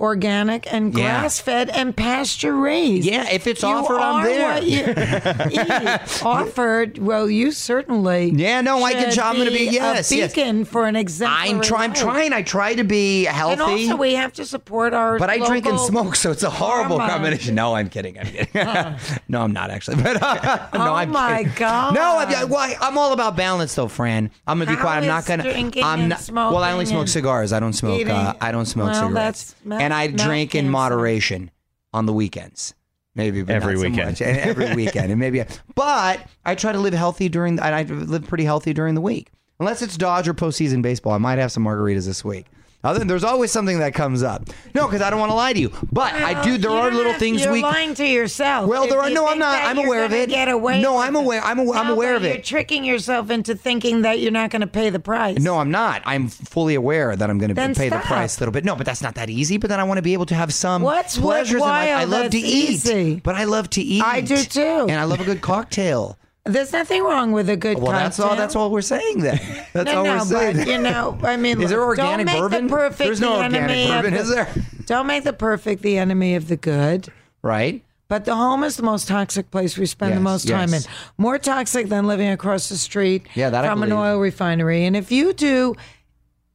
organic 0.03 0.71
and 0.73 0.93
Yeah. 0.93 1.21
grass 1.21 1.39
fed 1.41 1.71
and 1.71 1.97
pasture 1.97 2.55
raised. 2.57 3.07
Yeah, 3.07 3.29
if 3.31 3.47
it's 3.47 3.63
You 3.63 3.69
offered, 3.69 3.99
I'm 4.01 4.25
there. 4.25 4.53
what 4.55 4.67
you 4.67 4.81
eat. 5.53 6.25
Offered, 6.25 6.99
well, 6.99 7.31
you 7.31 7.53
certainly. 7.53 8.31
Yeah, 8.35 8.61
no, 8.61 8.83
I 8.83 8.93
can 8.95 9.19
I'm 9.21 9.37
gonna 9.39 9.51
be- 9.51 9.69
yes, 9.71 10.11
a 10.11 10.17
yes. 10.17 10.35
beacon 10.35 10.65
for 10.65 10.87
an 10.87 10.97
example. 10.97 11.37
I'm 11.39 11.61
trying. 11.61 11.91
I'm 11.91 11.95
trying. 11.95 12.33
I 12.33 12.43
try 12.43 12.75
to 12.75 12.83
be 12.85 13.25
healthy. 13.25 13.53
And 13.53 13.63
also, 13.63 13.97
we 13.97 14.15
have 14.15 14.33
to 14.35 14.45
support 14.45 14.93
our. 14.93 15.19
But 15.19 15.31
I 15.31 15.39
drink 15.39 15.67
and 15.67 15.79
smoke, 15.79 16.17
so 16.17 16.31
it's 16.33 16.43
a 16.43 16.51
horrible 16.51 16.99
hormones. 16.99 17.13
combination. 17.13 17.55
No, 17.55 17.75
I'm 17.75 17.89
kidding. 17.89 18.19
I'm 18.19 18.27
kidding. 18.27 18.49
no, 19.29 19.43
I'm 19.43 19.53
not 19.53 19.71
actually. 19.71 20.03
But 20.03 20.21
uh, 20.23 20.69
no, 20.75 20.81
Oh 20.91 20.95
I'm 20.95 21.11
my 21.11 21.39
kidding. 21.45 21.53
God. 21.57 21.95
No, 21.95 22.19
I'm, 22.19 22.49
well, 22.49 22.75
I'm 22.81 22.99
all 22.99 23.13
about 23.13 23.37
balance, 23.37 23.75
though, 23.75 23.89
Fran. 23.89 24.31
I'm 24.47 24.59
gonna 24.59 24.71
be 24.71 24.77
How 24.77 24.83
quiet. 24.83 25.03
I'm 25.03 25.07
not 25.07 25.27
gonna. 25.27 25.45
I'm 25.49 26.01
and 26.01 26.09
not. 26.09 26.29
Well, 26.33 26.59
I 26.65 26.73
only 26.73 26.87
smoke 26.87 27.07
cigars. 27.09 27.53
I 27.53 27.61
don't 27.61 27.73
smoke. 27.73 28.07
Uh, 28.09 28.35
I 28.41 28.51
don't 28.53 28.67
smoke 28.67 28.87
Well, 28.91 29.09
cigarettes. 29.09 29.53
that's 29.53 29.55
ma- 29.65 29.79
and 29.93 30.01
I 30.01 30.09
mouth 30.09 30.27
drink 30.27 30.55
in 30.55 30.63
cancer. 30.65 30.71
moderation 30.71 31.51
on 31.93 32.07
the 32.07 32.13
weekends. 32.13 32.75
Maybe 33.15 33.43
but 33.43 33.55
Every 33.55 33.75
not 33.75 33.81
so 33.83 33.89
weekend. 33.91 34.09
much. 34.11 34.23
And 34.23 34.39
every 34.39 34.75
weekend, 34.85 35.11
and 35.11 35.21
maybe. 35.21 35.45
But 35.75 36.27
I 36.47 36.55
try 36.55 36.73
to 36.73 36.79
live 36.79 36.95
healthy 36.95 37.29
during. 37.29 37.59
And 37.61 37.75
I 37.75 37.83
live 37.83 38.27
pretty 38.27 38.45
healthy 38.45 38.73
during 38.73 38.95
the 38.95 39.01
week. 39.03 39.31
Unless 39.61 39.83
it's 39.83 39.97
Dodge 39.97 40.25
Dodger 40.25 40.35
postseason 40.35 40.83
baseball, 40.83 41.13
I 41.13 41.19
might 41.19 41.39
have 41.39 41.53
some 41.53 41.65
margaritas 41.65 42.07
this 42.07 42.25
week. 42.25 42.47
Other 42.85 42.99
than 42.99 43.09
there's 43.09 43.23
always 43.25 43.53
something 43.53 43.79
that 43.79 43.95
comes 43.95 44.23
up. 44.23 44.49
No, 44.75 44.87
because 44.87 45.03
I 45.03 45.11
don't 45.11 45.21
want 45.21 45.31
to 45.31 45.37
lie 45.37 45.53
to 45.53 45.61
you. 45.61 45.73
But 45.93 46.15
I 46.15 46.43
do. 46.43 46.59
There 46.59 46.71
are 46.71 46.91
little 46.91 47.15
things 47.15 47.45
you're 47.45 47.53
we. 47.53 47.63
lying 47.63 47.95
to 47.95 48.05
yourself. 48.07 48.69
Well, 48.69 48.89
there 48.89 49.01
are 49.01 49.11
no. 49.11 49.29
I'm 49.29 49.39
not. 49.39 49.63
I'm 49.63 49.79
aware 49.79 50.05
of 50.05 50.13
it. 50.13 50.29
Get 50.29 50.49
away 50.49 50.81
no, 50.83 50.99
I'm 50.99 51.15
aware. 51.15 51.41
I'm, 51.43 51.61
aw- 51.61 51.73
I'm 51.75 51.91
aware 51.91 52.17
of 52.17 52.25
it. 52.25 52.35
You're 52.35 52.43
tricking 52.43 52.85
yourself 52.85 53.31
into 53.31 53.55
thinking 53.55 54.03
that 54.03 54.21
you're 54.21 54.33
not 54.33 54.51
going 54.51 54.61
to 54.63 54.67
pay 54.67 54.91
the 54.91 54.99
price. 54.99 55.39
No, 55.39 55.59
I'm 55.59 55.71
not. 55.71 56.03
I'm 56.05 56.29
fully 56.29 56.75
aware 56.75 57.15
that 57.15 57.31
I'm 57.31 57.39
going 57.39 57.55
to 57.55 57.75
pay 57.75 57.89
the 57.89 57.99
price 57.99 58.37
a 58.37 58.41
little 58.41 58.53
bit. 58.53 58.65
No, 58.65 58.75
but 58.75 58.85
that's 58.87 59.03
not 59.03 59.15
that 59.15 59.31
easy. 59.31 59.59
But 59.59 59.71
then 59.71 59.79
I 59.79 59.85
want 59.85 59.99
to 59.99 60.03
be 60.03 60.13
able 60.15 60.27
to 60.27 60.35
have 60.35 60.53
some 60.53 60.83
What's 60.83 61.17
pleasures 61.19 61.55
in 61.55 61.61
life. 61.61 61.91
I 61.91 62.05
love 62.05 62.31
to 62.33 62.39
eat, 62.39 62.71
easy? 62.71 63.17
but 63.17 63.37
I 63.37 63.45
love 63.45 63.71
to 63.71 63.81
eat. 63.81 64.03
I 64.03 64.21
do 64.21 64.37
too. 64.37 64.61
and 64.89 64.93
I 64.93 65.05
love 65.05 65.21
a 65.21 65.25
good 65.25 65.41
cocktail. 65.41 66.19
There's 66.45 66.73
nothing 66.73 67.05
wrong 67.05 67.31
with 67.31 67.49
a 67.49 67.57
good 67.57 67.79
Well, 67.79 67.93
that's 67.93 68.19
all. 68.19 68.35
That's 68.35 68.57
all 68.57 68.71
we're 68.71 68.81
saying. 68.83 69.21
Then 69.21 69.39
that's 69.73 69.87
no, 69.87 69.99
all 69.99 70.05
no, 70.05 70.15
we're 70.17 70.25
saying. 70.25 70.57
but 70.57 70.67
you 70.67 70.79
know, 70.79 71.17
I 71.23 71.37
mean, 71.37 71.63
Is 71.63 71.71
there 71.71 71.83
organic 71.85 72.27
don't 72.27 72.35
make 72.35 72.41
bourbon? 72.43 72.67
The 72.67 72.73
perfect 72.73 72.99
There's 72.99 73.21
no 73.21 73.37
the 73.39 73.45
organic 73.45 73.89
bourbon, 73.89 74.15
the- 74.15 74.21
is 74.21 74.29
there? 74.29 74.49
Don't 74.87 75.07
make 75.07 75.23
the 75.25 75.33
perfect 75.33 75.83
the 75.83 75.99
enemy 75.99 76.35
of 76.35 76.49
the 76.49 76.57
good. 76.57 77.09
right? 77.43 77.85
But 78.09 78.25
the 78.27 78.35
home 78.35 78.63
is 78.65 78.77
the 78.77 78.83
most 78.83 79.09
toxic 79.09 79.51
place 79.51 79.79
we 79.79 79.87
spend 79.87 80.13
the 80.13 80.17
Yes, 80.17 80.23
most 80.25 80.49
time 80.49 80.71
yes. 80.71 80.85
in. 80.85 80.93
More 81.17 81.39
toxic 81.39 81.89
than 81.89 82.07
living 82.07 82.29
across 82.29 82.69
the 82.69 82.77
street 82.77 83.27
Yeah, 83.35 83.49
that 83.51 83.65
from 83.65 83.83
an 83.85 83.93
oil 83.93 84.19
refinery. 84.19 84.85
And 84.85 84.95
if 84.97 85.11
you 85.13 85.33
do 85.33 85.77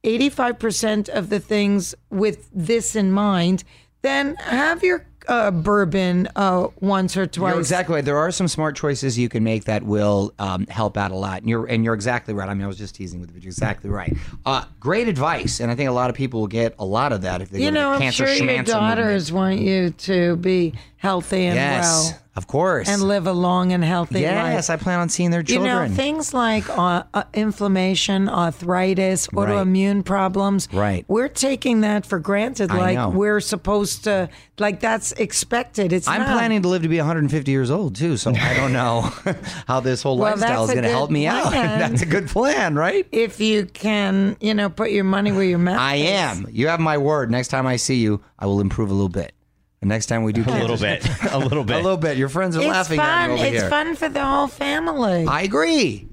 85% 0.04 1.08
of 1.08 1.30
the 1.30 1.40
things 1.40 1.94
with 2.10 2.48
this 2.54 2.94
in 2.94 3.10
mind, 3.10 3.64
then 4.02 4.36
have 4.36 4.84
your 4.84 5.06
uh, 5.28 5.50
bourbon 5.50 6.28
uh, 6.34 6.68
once 6.80 7.16
or 7.16 7.26
twice. 7.26 7.52
You're 7.52 7.60
exactly 7.60 7.94
right. 7.96 8.04
There 8.04 8.18
are 8.18 8.30
some 8.30 8.48
smart 8.48 8.76
choices 8.76 9.18
you 9.18 9.28
can 9.28 9.44
make 9.44 9.64
that 9.64 9.82
will 9.82 10.32
um, 10.38 10.66
help 10.66 10.96
out 10.96 11.10
a 11.10 11.16
lot. 11.16 11.40
And 11.42 11.48
you're 11.48 11.66
and 11.66 11.84
you're 11.84 11.94
exactly 11.94 12.34
right. 12.34 12.48
I 12.48 12.54
mean, 12.54 12.64
I 12.64 12.66
was 12.66 12.78
just 12.78 12.94
teasing 12.94 13.20
with 13.20 13.30
you, 13.30 13.34
but 13.34 13.42
you're 13.42 13.50
exactly 13.50 13.90
right. 13.90 14.12
Uh, 14.44 14.64
great 14.80 15.08
advice, 15.08 15.60
and 15.60 15.70
I 15.70 15.74
think 15.74 15.88
a 15.88 15.92
lot 15.92 16.10
of 16.10 16.16
people 16.16 16.40
will 16.40 16.46
get 16.48 16.74
a 16.78 16.84
lot 16.84 17.12
of 17.12 17.22
that 17.22 17.42
if 17.42 17.50
they 17.50 17.62
You 17.62 17.70
know, 17.70 17.90
I'm 17.90 18.00
cancer 18.00 18.26
sure 18.26 18.34
your 18.34 18.62
daughters 18.62 19.30
want 19.30 19.60
you 19.60 19.90
to 19.90 20.36
be 20.36 20.74
healthy 20.96 21.46
and. 21.46 21.56
Yes, 21.56 22.12
well 22.12 22.20
of 22.38 22.46
course. 22.46 22.88
and 22.88 23.02
live 23.02 23.26
a 23.26 23.32
long 23.32 23.72
and 23.72 23.84
healthy 23.84 24.14
life. 24.14 24.22
yes, 24.24 24.70
I 24.70 24.76
plan 24.76 25.00
on 25.00 25.08
seeing 25.10 25.30
their 25.30 25.42
children. 25.42 25.82
You 25.82 25.88
know, 25.90 25.94
things 25.94 26.32
like 26.32 26.68
uh, 26.70 27.02
uh, 27.12 27.24
inflammation, 27.34 28.28
arthritis, 28.28 29.26
autoimmune 29.28 30.04
problems. 30.04 30.68
Right. 30.72 31.04
We're 31.08 31.28
taking 31.28 31.82
that 31.82 32.06
for 32.06 32.18
granted. 32.18 32.70
I 32.70 32.78
Like 32.78 32.96
know. 32.96 33.10
we're 33.10 33.40
supposed 33.40 34.04
to, 34.04 34.28
like 34.58 34.80
that's 34.80 35.12
expected. 35.12 35.92
It's 35.92 36.08
I'm 36.08 36.20
not. 36.22 36.32
planning 36.38 36.62
to 36.62 36.68
live 36.68 36.82
to 36.82 36.88
be 36.88 36.96
150 36.98 37.50
years 37.50 37.70
old 37.70 37.96
too, 37.96 38.16
so 38.16 38.32
I 38.34 38.54
don't 38.54 38.72
know 38.72 39.00
how 39.66 39.80
this 39.80 40.02
whole 40.02 40.16
Well, 40.16 40.30
lifestyle 40.30 40.64
is 40.64 40.70
going 40.70 40.84
to 40.84 40.88
help 40.90 41.10
me 41.10 41.26
out. 41.26 41.50
That's 41.52 42.02
a 42.02 42.06
good 42.06 42.28
plan, 42.28 42.74
right? 42.76 43.06
If 43.12 43.40
you 43.40 43.66
can, 43.66 44.36
you 44.40 44.54
know, 44.54 44.68
put 44.70 44.90
your 44.92 45.04
money 45.04 45.32
where 45.32 45.42
your 45.44 45.58
mouth 45.58 45.78
I 45.80 45.96
is. 45.96 46.10
am. 46.10 46.46
You 46.50 46.68
have 46.68 46.80
my 46.80 46.96
word. 46.98 47.30
Next 47.30 47.48
time 47.48 47.66
I 47.66 47.76
see 47.76 47.96
you, 47.96 48.22
I 48.38 48.46
will 48.46 48.60
improve 48.60 48.90
a 48.90 48.94
little 48.94 49.08
bit. 49.08 49.32
The 49.80 49.86
next 49.86 50.06
time 50.06 50.24
we 50.24 50.32
do 50.32 50.42
A 50.42 50.50
little 50.50 50.76
bit. 50.76 51.06
A 51.32 51.38
little 51.38 51.62
bit, 51.62 51.76
a 51.76 51.80
little 51.80 51.96
bit. 51.96 52.16
Your 52.16 52.28
friends 52.28 52.56
are 52.56 52.60
It's 52.60 52.68
laughing 52.68 52.98
fun. 52.98 53.06
at 53.08 53.28
me 53.28 53.34
over 53.34 53.44
It's 53.44 53.60
here. 53.60 53.70
fun 53.70 53.94
for 53.94 54.08
the 54.08 54.24
whole 54.24 54.48
family. 54.48 55.24
I 55.26 55.42
agree. 55.42 56.07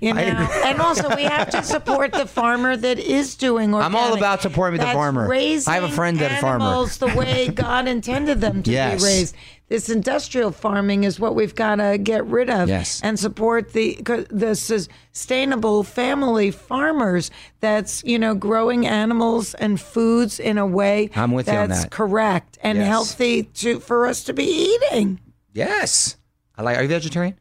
You 0.00 0.14
know, 0.14 0.20
and 0.20 0.80
also 0.80 1.14
we 1.14 1.24
have 1.24 1.50
to 1.50 1.62
support 1.62 2.12
the 2.12 2.26
farmer 2.26 2.74
that 2.76 2.98
is 2.98 3.34
doing 3.34 3.74
organic. 3.74 3.94
I'm 3.94 4.02
all 4.02 4.16
about 4.16 4.40
supporting 4.40 4.80
the 4.80 4.86
farmer. 4.86 5.28
Raising 5.28 5.70
I 5.70 5.74
have 5.74 5.84
a 5.84 5.92
friend 5.92 6.18
that's 6.18 6.34
a 6.34 6.40
farmer. 6.40 6.64
animals 6.64 6.96
the 6.98 7.08
way 7.08 7.48
God 7.54 7.86
intended 7.86 8.40
them 8.40 8.62
to 8.62 8.70
Yes. 8.70 9.00
be 9.02 9.06
raised. 9.06 9.36
This 9.68 9.88
industrial 9.88 10.50
farming 10.52 11.04
is 11.04 11.20
what 11.20 11.34
we've 11.36 11.54
got 11.54 11.76
to 11.76 11.96
get 11.98 12.24
rid 12.26 12.48
of 12.50 12.68
Yes. 12.68 13.00
and 13.04 13.18
support 13.18 13.72
the 13.74 13.98
the 14.30 14.54
sustainable 14.56 15.82
family 15.84 16.50
farmers 16.50 17.30
that's 17.60 18.02
you 18.04 18.18
know 18.18 18.34
growing 18.34 18.86
animals 18.86 19.54
and 19.54 19.80
foods 19.80 20.40
in 20.40 20.56
a 20.58 20.66
way 20.66 21.10
I'm 21.14 21.32
with 21.32 21.46
you 21.46 21.54
on 21.54 21.68
that's 21.68 21.82
that. 21.84 21.90
correct 21.90 22.58
and 22.62 22.78
Yes. 22.78 22.88
healthy 22.88 23.42
to 23.44 23.80
for 23.80 24.06
us 24.06 24.24
to 24.24 24.32
be 24.32 24.44
eating. 24.44 25.20
Yes. 25.52 26.16
I 26.56 26.62
like. 26.62 26.78
Are 26.78 26.82
you 26.82 26.88
vegetarian? 26.88 27.38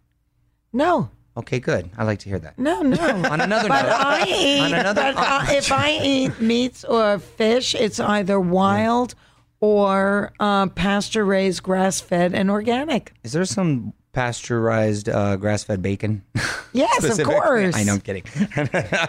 No. 0.74 1.10
Okay, 1.40 1.60
good. 1.60 1.90
I 1.98 2.04
like 2.04 2.20
to 2.20 2.30
hear 2.30 2.40
that. 2.40 2.58
No, 2.60 2.82
no. 2.82 2.98
On 3.32 3.42
another 3.42 3.68
But 3.70 3.84
note, 3.84 3.92
I 3.92 4.26
eat. 4.28 4.62
on 4.62 4.74
another, 4.74 5.14
but 5.14 5.52
if 5.54 5.72
I 5.72 6.00
eat 6.04 6.40
meats 6.42 6.84
or 6.84 7.20
fish, 7.20 7.76
it's 7.76 8.00
either 8.00 8.40
wild 8.40 9.16
or 9.62 10.32
uh, 10.40 10.68
pasture 10.68 11.26
raised, 11.26 11.64
grass 11.64 12.00
fed, 12.00 12.34
and 12.34 12.50
organic. 12.50 13.14
is 13.24 13.32
there 13.34 13.44
some 13.46 13.94
pasteurized 14.14 15.08
uh, 15.10 15.36
grass-fed 15.38 15.82
bacon? 15.82 16.24
Yes, 16.72 17.18
of 17.18 17.26
course. 17.26 17.76
I 17.76 17.84
know, 17.84 17.94
I'm 17.94 18.00
kidding. 18.00 18.22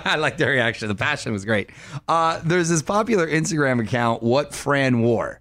I 0.06 0.16
like 0.16 0.38
the 0.38 0.46
reaction. 0.46 0.88
The 0.88 0.94
passion 0.94 1.30
was 1.34 1.44
great. 1.44 1.68
Uh, 2.08 2.40
there's 2.42 2.70
this 2.70 2.80
popular 2.80 3.26
Instagram 3.26 3.82
account, 3.82 4.22
What 4.22 4.54
Fran 4.54 5.02
Wore, 5.02 5.39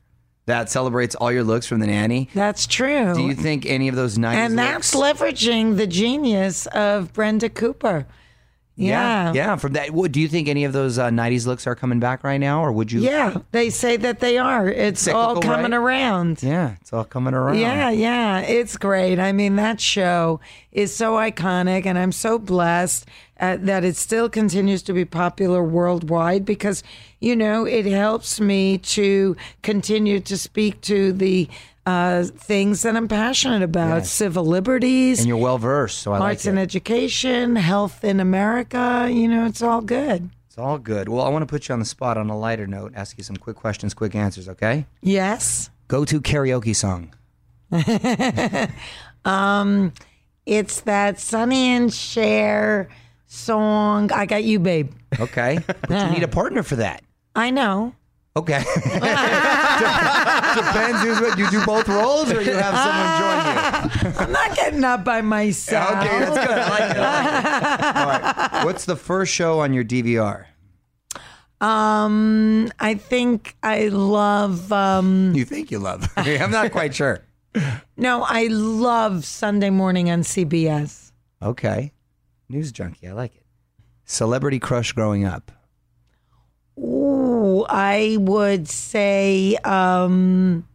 that 0.49 0.69
celebrates 0.69 1.15
all 1.15 1.31
your 1.31 1.43
looks 1.43 1.65
from 1.67 1.79
the 1.79 1.87
nanny. 1.87 2.29
That's 2.33 2.67
true. 2.67 3.13
Do 3.13 3.21
you 3.21 3.33
think 3.35 3.65
any 3.65 3.87
of 3.87 3.95
those 3.95 4.17
90s 4.17 4.33
and 4.33 4.57
that's 4.57 4.93
looks? 4.95 5.19
leveraging 5.21 5.77
the 5.77 5.87
genius 5.87 6.65
of 6.67 7.13
Brenda 7.13 7.49
Cooper. 7.49 8.05
Yeah. 8.79 9.33
yeah. 9.33 9.55
From 9.57 9.73
that, 9.73 9.91
what, 9.91 10.11
do 10.11 10.21
you 10.21 10.27
think 10.27 10.47
any 10.47 10.63
of 10.63 10.73
those 10.73 10.97
uh, 10.97 11.09
'90s 11.09 11.45
looks 11.45 11.67
are 11.67 11.75
coming 11.75 11.99
back 11.99 12.23
right 12.23 12.37
now, 12.37 12.63
or 12.63 12.71
would 12.71 12.91
you? 12.91 13.01
Yeah, 13.01 13.37
they 13.51 13.69
say 13.69 13.97
that 13.97 14.19
they 14.19 14.37
are. 14.37 14.67
It's 14.67 15.07
all 15.07 15.41
coming 15.41 15.71
right? 15.71 15.77
around. 15.77 16.41
yeah, 16.41 16.75
it's 16.79 16.93
all 16.93 17.03
coming 17.03 17.33
around. 17.33 17.59
Yeah, 17.59 17.89
yeah, 17.89 18.39
it's 18.39 18.77
great. 18.77 19.19
I 19.19 19.31
mean, 19.31 19.57
that 19.57 19.81
show 19.81 20.39
is 20.71 20.95
so 20.95 21.13
iconic, 21.13 21.85
and 21.85 21.97
I'm 21.97 22.11
so 22.11 22.39
blessed 22.39 23.05
uh, 23.39 23.57
that 23.61 23.83
it 23.83 23.95
still 23.95 24.29
continues 24.29 24.81
to 24.83 24.93
be 24.93 25.05
popular 25.05 25.63
worldwide 25.63 26.45
because, 26.45 26.83
you 27.19 27.35
know, 27.35 27.65
it 27.65 27.85
helps 27.85 28.39
me 28.39 28.77
to 28.77 29.35
continue 29.61 30.19
to 30.19 30.37
speak 30.37 30.81
to 30.81 31.13
the 31.13 31.49
uh, 31.89 32.23
things 32.23 32.81
that 32.83 32.95
I'm 32.95 33.07
passionate 33.07 33.63
about 33.63 33.97
Yes. 33.99 34.11
civil 34.11 34.45
liberties, 34.45 35.19
and 35.19 35.27
you're 35.27 35.37
well 35.37 35.57
versed, 35.57 35.99
so 35.99 36.11
I 36.13 36.19
arts 36.19 36.45
like 36.45 36.49
and 36.51 36.59
education, 36.59 37.55
health 37.55 38.03
in 38.03 38.19
America. 38.19 39.07
You 39.11 39.27
know, 39.27 39.45
it's 39.45 39.61
all 39.61 39.81
good. 39.81 40.29
It's 40.47 40.57
all 40.57 40.77
good. 40.77 41.09
Well, 41.09 41.25
I 41.25 41.29
want 41.29 41.41
to 41.43 41.47
put 41.47 41.67
you 41.67 41.73
on 41.73 41.79
the 41.79 41.85
spot 41.85 42.17
on 42.17 42.29
a 42.29 42.37
lighter 42.37 42.67
note, 42.67 42.93
ask 42.95 43.17
you 43.17 43.23
some 43.23 43.37
quick 43.37 43.55
questions, 43.55 43.93
quick 43.93 44.13
answers. 44.15 44.47
Okay? 44.49 44.85
Yes. 45.01 45.69
Go 45.87 46.05
to 46.05 46.21
karaoke 46.21 46.75
song. 46.75 47.13
It's 50.45 50.81
that 50.81 51.19
Sonny 51.19 51.67
and 51.75 51.93
Cher 51.93 52.89
song, 53.27 54.11
I 54.11 54.25
Got 54.25 54.43
You, 54.43 54.57
Babe. 54.59 54.91
Okay, 55.19 55.59
but 55.87 55.89
you 56.07 56.11
need 56.11 56.23
a 56.23 56.27
partner 56.27 56.63
for 56.63 56.77
that. 56.77 57.03
I 57.35 57.51
know. 57.51 57.93
Okay. 58.35 58.63
Depends 60.65 61.01
who's 61.01 61.19
what. 61.21 61.37
You 61.37 61.49
do 61.49 61.65
both 61.65 61.87
roles, 61.89 62.31
or 62.31 62.41
you 62.41 62.53
have 62.53 62.75
someone 62.75 64.01
join 64.01 64.13
you. 64.13 64.19
I'm 64.19 64.31
not 64.31 64.55
getting 64.55 64.83
up 64.83 65.03
by 65.03 65.21
myself. 65.21 65.89
Okay, 65.97 66.19
that's 66.19 66.37
good. 66.37 66.49
I 66.57 66.69
like 66.69 66.91
it. 66.91 66.97
I 66.97 68.05
like 68.05 68.21
it. 68.21 68.35
All 68.53 68.57
right. 68.59 68.65
What's 68.65 68.85
the 68.85 68.95
first 68.95 69.33
show 69.33 69.59
on 69.59 69.73
your 69.73 69.83
DVR? 69.83 70.45
Um, 71.61 72.71
I 72.79 72.93
think 72.95 73.55
I 73.63 73.87
love. 73.89 74.71
Um, 74.71 75.33
You 75.35 75.45
think 75.45 75.71
you 75.71 75.79
love? 75.79 76.07
I'm 76.17 76.51
not 76.51 76.71
quite 76.71 76.95
sure. 76.95 77.19
no, 77.97 78.23
I 78.23 78.47
love 78.47 79.25
Sunday 79.25 79.69
morning 79.69 80.09
on 80.09 80.21
CBS. 80.21 81.11
Okay. 81.41 81.91
News 82.47 82.71
junkie. 82.71 83.07
I 83.07 83.13
like 83.13 83.35
it. 83.35 83.43
Celebrity 84.05 84.59
crush 84.59 84.91
growing 84.93 85.25
up. 85.25 85.51
I 87.69 88.17
would 88.19 88.67
say. 88.67 89.55
Um, 89.63 90.65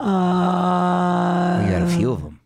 uh, 0.00 1.62
You 1.64 1.70
got 1.72 1.82
a 1.82 1.86
few 1.96 2.12
of 2.12 2.22
them. 2.22 2.40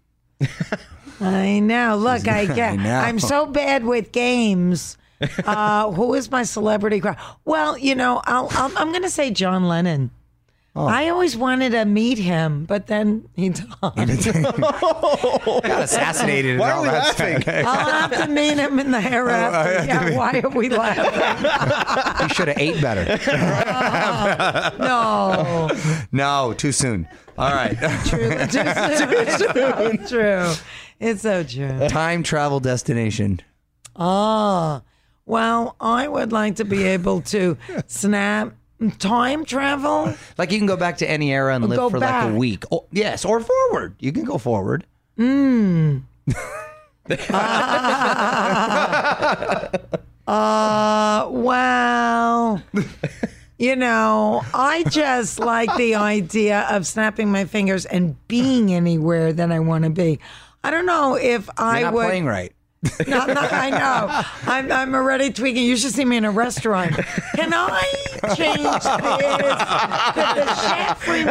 I 1.20 1.58
know. 1.60 1.96
Look, 2.00 2.28
I 2.28 2.46
get. 2.46 2.76
know. 2.78 2.98
I'm 2.98 3.18
so 3.18 3.46
bad 3.46 3.84
with 3.84 4.12
games. 4.12 4.98
Uh, 5.44 5.90
who 5.92 6.12
is 6.14 6.30
my 6.30 6.42
celebrity? 6.42 7.02
Well, 7.46 7.78
you 7.78 7.94
know, 7.94 8.20
I'll, 8.24 8.48
I'll, 8.52 8.76
I'm 8.76 8.90
going 8.90 9.02
to 9.02 9.10
say 9.10 9.30
John 9.30 9.66
Lennon. 9.66 10.10
Oh. 10.78 10.86
I 10.86 11.08
always 11.08 11.38
wanted 11.38 11.70
to 11.72 11.86
meet 11.86 12.18
him, 12.18 12.66
but 12.66 12.86
then 12.86 13.26
he 13.34 13.48
died. 13.48 13.70
Got 13.96 15.82
assassinated. 15.82 16.50
and 16.52 16.60
Why 16.60 16.72
all 16.72 16.80
are 16.80 16.82
we 16.82 16.88
that 16.88 17.18
laughing? 17.18 17.40
stuff. 17.40 17.64
I'll 17.66 17.90
have 18.10 18.10
to 18.26 18.26
meet 18.30 18.58
him 18.58 18.78
in 18.78 18.90
the 18.90 19.00
hereafter. 19.00 19.86
Yeah, 19.86 20.14
why 20.18 20.38
are 20.44 20.50
we 20.50 20.68
laughing? 20.68 21.06
You 22.28 22.34
should 22.34 22.48
have 22.48 22.58
ate 22.58 22.80
better. 22.82 23.04
No, 24.78 25.70
No, 26.12 26.52
too 26.52 26.72
soon. 26.72 27.08
All 27.38 27.52
right. 27.54 27.76
true. 28.06 28.30
Too 28.46 29.36
soon. 29.38 30.06
True. 30.06 30.52
It's 31.00 31.22
so 31.22 31.42
true. 31.42 31.88
Time 31.88 32.22
travel 32.22 32.60
destination. 32.60 33.40
Oh, 33.96 34.82
well, 35.24 35.76
I 35.80 36.06
would 36.06 36.32
like 36.32 36.56
to 36.56 36.64
be 36.64 36.84
able 36.84 37.22
to 37.22 37.56
snap 37.86 38.54
time 38.98 39.44
travel. 39.44 40.14
Like 40.38 40.50
you 40.52 40.58
can 40.58 40.66
go 40.66 40.76
back 40.76 40.98
to 40.98 41.10
any 41.10 41.32
era 41.32 41.54
and 41.54 41.64
live 41.68 41.78
Go 41.78 41.90
for 41.90 41.98
like 41.98 42.30
a 42.30 42.34
week. 42.34 42.64
Oh, 42.70 42.86
yes, 42.92 43.24
or 43.24 43.40
forward. 43.40 43.94
You 43.98 44.12
can 44.12 44.24
go 44.24 44.38
forward. 44.38 44.86
Uh, 50.28 51.28
well, 51.30 52.60
you 53.58 53.76
know, 53.76 54.42
I 54.52 54.82
just 54.90 55.38
like 55.38 55.72
the 55.76 55.94
idea 55.94 56.66
of 56.68 56.84
snapping 56.84 57.30
my 57.30 57.44
fingers 57.44 57.86
and 57.86 58.16
being 58.26 58.74
anywhere 58.74 59.32
that 59.32 59.52
I 59.52 59.60
want 59.60 59.84
to 59.84 59.90
be. 59.90 60.18
I 60.64 60.72
don't 60.72 60.84
know 60.86 61.14
if 61.14 61.48
I 61.56 61.78
You're 61.78 61.86
not 61.86 61.94
would. 61.94 62.06
playing 62.06 62.26
right. 62.26 62.52
No, 63.06 63.24
no, 63.26 63.40
I 63.40 63.70
know. 63.70 64.50
I'm, 64.52 64.70
I'm 64.72 64.94
already 64.94 65.32
tweaking. 65.32 65.64
You 65.64 65.76
should 65.76 65.92
see 65.92 66.04
me 66.04 66.16
in 66.16 66.24
a 66.24 66.30
restaurant. 66.30 66.92
Can 67.34 67.52
I 67.54 67.82
change 68.36 68.62
this? 68.62 68.86
Could 70.14 70.36
the 70.36 70.54
chef 70.54 71.08
remove 71.08 71.26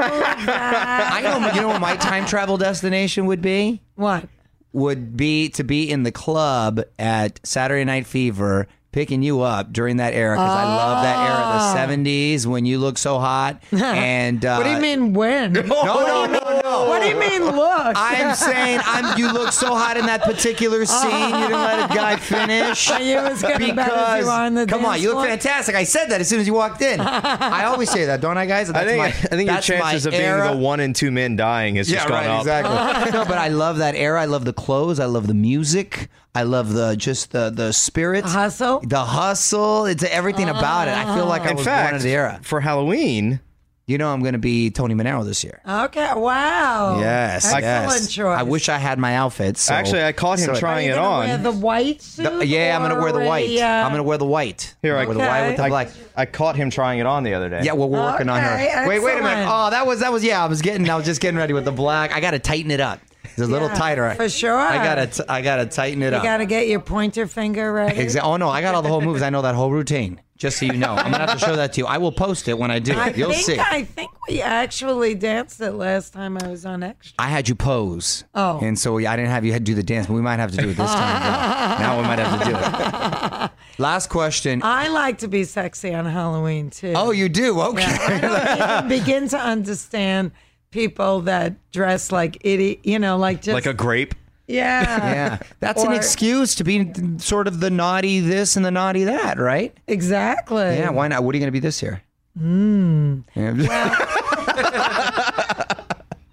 that? 0.45 1.09
I 1.13 1.21
know. 1.21 1.51
You 1.53 1.61
know 1.61 1.67
what 1.69 1.81
my 1.81 1.95
time 1.97 2.25
travel 2.25 2.57
destination 2.57 3.25
would 3.27 3.41
be? 3.41 3.81
What? 3.95 4.27
Would 4.73 5.15
be 5.15 5.49
to 5.49 5.63
be 5.63 5.89
in 5.89 6.03
the 6.03 6.11
club 6.11 6.81
at 6.99 7.39
Saturday 7.45 7.85
Night 7.85 8.05
Fever, 8.05 8.67
picking 8.91 9.21
you 9.23 9.41
up 9.41 9.71
during 9.71 9.97
that 9.97 10.13
era 10.13 10.35
because 10.35 10.49
I 10.51 10.63
love 10.63 11.03
that 11.03 11.17
era, 11.29 11.87
the 11.97 12.03
'70s 12.03 12.45
when 12.45 12.65
you 12.65 12.79
look 12.79 12.97
so 12.97 13.19
hot. 13.19 13.61
And 13.71 14.43
uh, 14.45 14.49
Ah. 14.53 14.57
What 14.57 14.63
do 14.65 14.71
you 14.71 14.79
mean 14.79 15.13
when? 15.13 15.53
No, 15.67 15.83
no, 15.83 16.25
no, 16.25 16.39
no. 16.39 16.54
What 16.65 17.01
do 17.01 17.07
you 17.09 17.15
mean 17.19 17.43
look? 17.43 17.93
I'm 17.95 18.35
saying 18.35 18.79
I'm. 18.83 19.17
You 19.17 19.31
look 19.31 19.51
so 19.53 19.75
hot 19.75 19.97
in 19.97 20.05
that 20.07 20.23
particular 20.23 20.85
scene. 20.85 21.11
You 21.11 21.27
didn't 21.47 21.51
let 21.51 21.91
a 21.91 21.93
guy 21.93 22.15
finish. 22.17 22.89
you 22.89 23.17
as 23.17 23.41
good 23.41 23.61
and 23.61 23.75
bad 23.75 23.91
as 23.91 24.23
you 24.25 24.29
are 24.31 24.45
on 24.45 24.55
the 24.55 24.65
come 24.65 24.83
on, 24.85 24.99
you 24.99 25.07
look 25.09 25.17
floor? 25.17 25.27
fantastic. 25.27 25.75
I 25.75 25.83
said 25.83 26.07
that 26.07 26.21
as 26.21 26.27
soon 26.27 26.39
as 26.39 26.47
you 26.47 26.53
walked 26.53 26.81
in. 26.81 26.99
I 26.99 27.65
always 27.65 27.89
say 27.91 28.05
that, 28.05 28.19
don't 28.21 28.37
I, 28.37 28.45
guys? 28.45 28.69
I 28.69 28.73
That's 28.73 28.87
think 28.87 28.97
my- 28.99 29.05
I 29.07 29.11
think 29.11 29.47
your 29.47 29.53
that's 29.55 29.69
my 29.69 29.75
chances 29.77 30.05
of 30.07 30.11
being 30.11 30.23
era. 30.23 30.51
the 30.51 30.57
one 30.57 30.79
in 30.79 30.93
two 30.93 31.11
men 31.11 31.35
dying 31.35 31.75
has 31.75 31.87
just 31.87 32.07
gone 32.07 32.25
up. 32.25 32.39
exactly. 32.41 33.11
no, 33.17 33.25
but 33.25 33.37
I 33.37 33.49
love 33.49 33.77
that 33.77 33.95
era. 33.95 34.21
I 34.21 34.25
love 34.25 34.45
the 34.45 34.53
clothes. 34.53 34.99
I 34.99 35.05
love 35.05 35.27
the 35.27 35.33
music. 35.33 36.09
I 36.33 36.43
love 36.43 36.73
the 36.73 36.95
just 36.95 37.31
the 37.31 37.49
the 37.49 37.71
spirit, 37.71 38.23
The 38.25 38.29
hustle? 38.31 38.79
the 38.81 39.05
hustle. 39.05 39.85
It's 39.85 40.03
everything 40.03 40.49
about 40.49 40.87
it. 40.89 40.93
I 40.95 41.15
feel 41.15 41.25
like 41.27 41.43
I 41.43 41.51
In 41.51 41.55
was 41.57 41.65
born 41.65 41.75
fact, 41.75 41.95
of 41.97 42.01
the 42.01 42.09
era. 42.11 42.39
for 42.43 42.59
Halloween, 42.59 43.39
You 43.87 43.99
know, 43.99 44.11
I'm 44.11 44.21
going 44.21 44.33
to 44.33 44.39
be 44.39 44.71
Tony 44.71 44.95
Manero 44.95 45.23
this 45.23 45.43
year. 45.43 45.61
Okay. 45.67 46.11
Wow. 46.15 46.99
Yes, 46.99 47.45
Excellent 47.45 47.63
yes. 48.01 48.11
choice. 48.11 48.39
I 48.39 48.41
wish 48.41 48.67
I 48.67 48.79
had 48.79 48.97
my 48.97 49.15
outfit. 49.15 49.57
So, 49.57 49.75
actually, 49.75 50.03
I 50.03 50.11
caught 50.11 50.39
him 50.39 50.45
so- 50.47 50.53
Are 50.53 50.55
trying 50.55 50.87
you 50.87 50.93
it 50.93 50.97
on. 50.97 51.27
Wear 51.27 51.37
the 51.37 51.51
white 51.51 52.01
suit. 52.01 52.23
The- 52.39 52.47
yeah, 52.47 52.75
I'm 52.75 52.81
going 52.81 52.95
to 52.95 52.99
wear 52.99 53.11
the 53.11 53.19
white. 53.29 53.47
a, 53.47 53.61
uh, 53.61 53.67
I'm 53.83 53.91
going 53.91 53.99
to 53.99 54.03
wear 54.03 54.17
the 54.17 54.25
white. 54.25 54.73
Here, 54.81 54.97
I- 54.97 55.05
wear 55.05 55.13
the 55.13 55.19
white 55.19 55.47
with 55.49 55.57
the 55.57 55.61
Okay. 55.63 55.69
black. 55.69 55.89
I 56.17 56.25
caught 56.25 56.55
him 56.55 56.71
trying 56.71 56.97
it 56.97 57.05
on 57.05 57.21
the 57.23 57.35
other 57.35 57.47
day. 57.47 57.61
Yeah, 57.61 57.73
well, 57.73 57.87
we're 57.87 57.99
working 58.01 58.27
on 58.27 58.39
Okay, 58.43 58.71
her. 58.73 58.87
Wait, 58.87 58.99
wait 59.03 59.19
a 59.19 59.21
minute. 59.21 59.45
Oh, 59.47 59.69
that 59.69 59.85
was 59.85 59.99
that 59.99 60.11
was 60.11 60.23
yeah. 60.23 60.43
I 60.43 60.47
was 60.47 60.63
getting. 60.63 60.89
I 60.89 60.95
was 60.95 61.05
just 61.05 61.21
getting 61.21 61.37
ready 61.37 61.53
with 61.53 61.65
the 61.65 61.71
black. 61.71 62.11
I 62.11 62.19
got 62.21 62.31
to 62.31 62.39
tighten 62.39 62.71
it 62.71 62.79
up. 62.79 62.99
It's 63.23 63.37
a 63.39 63.45
little 63.45 63.67
Yeah, 63.67 63.73
tighter. 63.75 64.15
for 64.15 64.29
sure. 64.29 64.57
I 64.57 64.77
gotta. 64.83 65.07
T- 65.07 65.23
I 65.29 65.41
gotta 65.41 65.65
tighten 65.67 66.01
it 66.01 66.11
You 66.11 66.17
up. 66.17 66.23
You 66.23 66.29
got 66.29 66.37
to 66.37 66.45
get 66.45 66.67
your 66.69 66.79
pointer 66.79 67.27
finger 67.27 67.71
ready. 67.73 67.99
Exa- 67.99 68.21
oh 68.23 68.37
no, 68.37 68.49
I 68.49 68.61
got 68.61 68.73
all 68.75 68.81
the 68.81 68.87
whole 68.89 69.01
moves. 69.01 69.21
I 69.21 69.29
know 69.29 69.41
that 69.43 69.53
whole 69.55 69.71
routine. 69.71 70.21
Just 70.37 70.57
so 70.59 70.65
you 70.65 70.73
know, 70.73 70.93
I'm 70.95 71.11
gonna 71.11 71.25
have 71.25 71.39
to 71.39 71.45
show 71.45 71.55
that 71.55 71.71
to 71.73 71.81
you. 71.81 71.87
I 71.87 71.97
will 71.97 72.11
post 72.11 72.49
it 72.49 72.57
when 72.57 72.69
I 72.69 72.79
do 72.79 72.91
it. 72.91 72.97
I 72.97 73.09
You'll 73.11 73.31
think 73.31 73.45
see. 73.45 73.57
I 73.57 73.85
think 73.85 74.11
we 74.27 74.41
actually 74.41 75.15
danced 75.15 75.61
it 75.61 75.71
last 75.71 76.11
time 76.11 76.37
I 76.37 76.47
was 76.49 76.65
on 76.65 76.83
extra. 76.83 77.15
I 77.17 77.29
had 77.29 77.47
you 77.47 77.55
pose. 77.55 78.25
Oh. 78.35 78.59
And 78.61 78.77
so 78.77 78.97
I 78.97 79.15
didn't 79.15 79.31
have 79.31 79.45
you 79.45 79.53
had 79.53 79.61
to 79.65 79.71
do 79.71 79.75
the 79.75 79.83
dance, 79.83 80.07
but 80.07 80.13
we 80.13 80.21
might 80.21 80.39
have 80.39 80.51
to 80.51 80.57
do 80.57 80.69
it 80.69 80.73
this 80.75 80.91
time. 80.91 81.21
as 81.21 81.79
now 81.79 81.97
we 81.97 82.03
might 82.03 82.19
have 82.19 82.39
to 82.39 82.45
do 82.49 82.55
it. 82.57 83.51
Last 83.81 84.09
question. 84.09 84.61
I 84.61 84.89
like 84.89 85.19
to 85.19 85.29
be 85.29 85.45
sexy 85.45 85.93
on 85.93 86.05
Halloween 86.05 86.69
too. 86.69 86.91
oh, 86.97 87.11
you 87.11 87.29
do? 87.29 87.61
Okay. 87.61 87.83
I 87.85 88.19
don't 88.19 88.89
even 88.89 88.99
begin 88.99 89.27
to 89.29 89.37
understand 89.39 90.31
people 90.71 91.21
that 91.21 91.71
dress 91.71 92.11
like 92.11 92.37
idiot. 92.41 92.81
You 92.83 92.99
know, 92.99 93.15
like 93.17 93.41
just 93.41 93.53
Like 93.53 93.65
a 93.65 93.73
grape. 93.73 94.15
Yeah, 94.47 95.13
Yeah. 95.13 95.37
That's 95.59 95.83
an 95.83 95.93
excuse 95.93 96.55
to 96.55 96.63
be 96.63 96.91
sort 97.17 97.47
of 97.47 97.59
the 97.59 97.69
naughty 97.69 98.19
this 98.19 98.55
and 98.55 98.65
the 98.65 98.71
naughty 98.71 99.03
that, 99.05 99.39
right? 99.39 99.75
exactly. 99.87 100.77
Yeah, 100.77 100.91
why 100.91 101.07
not? 101.07 101.23
What 101.23 101.33
are 101.33 101.37
you 101.37 101.41
going 101.41 101.47
to 101.47 101.51
be 101.51 101.59
this 101.59 101.81
year? 101.81 102.01
Hmm. 102.37 103.19
Mm. 103.35 103.67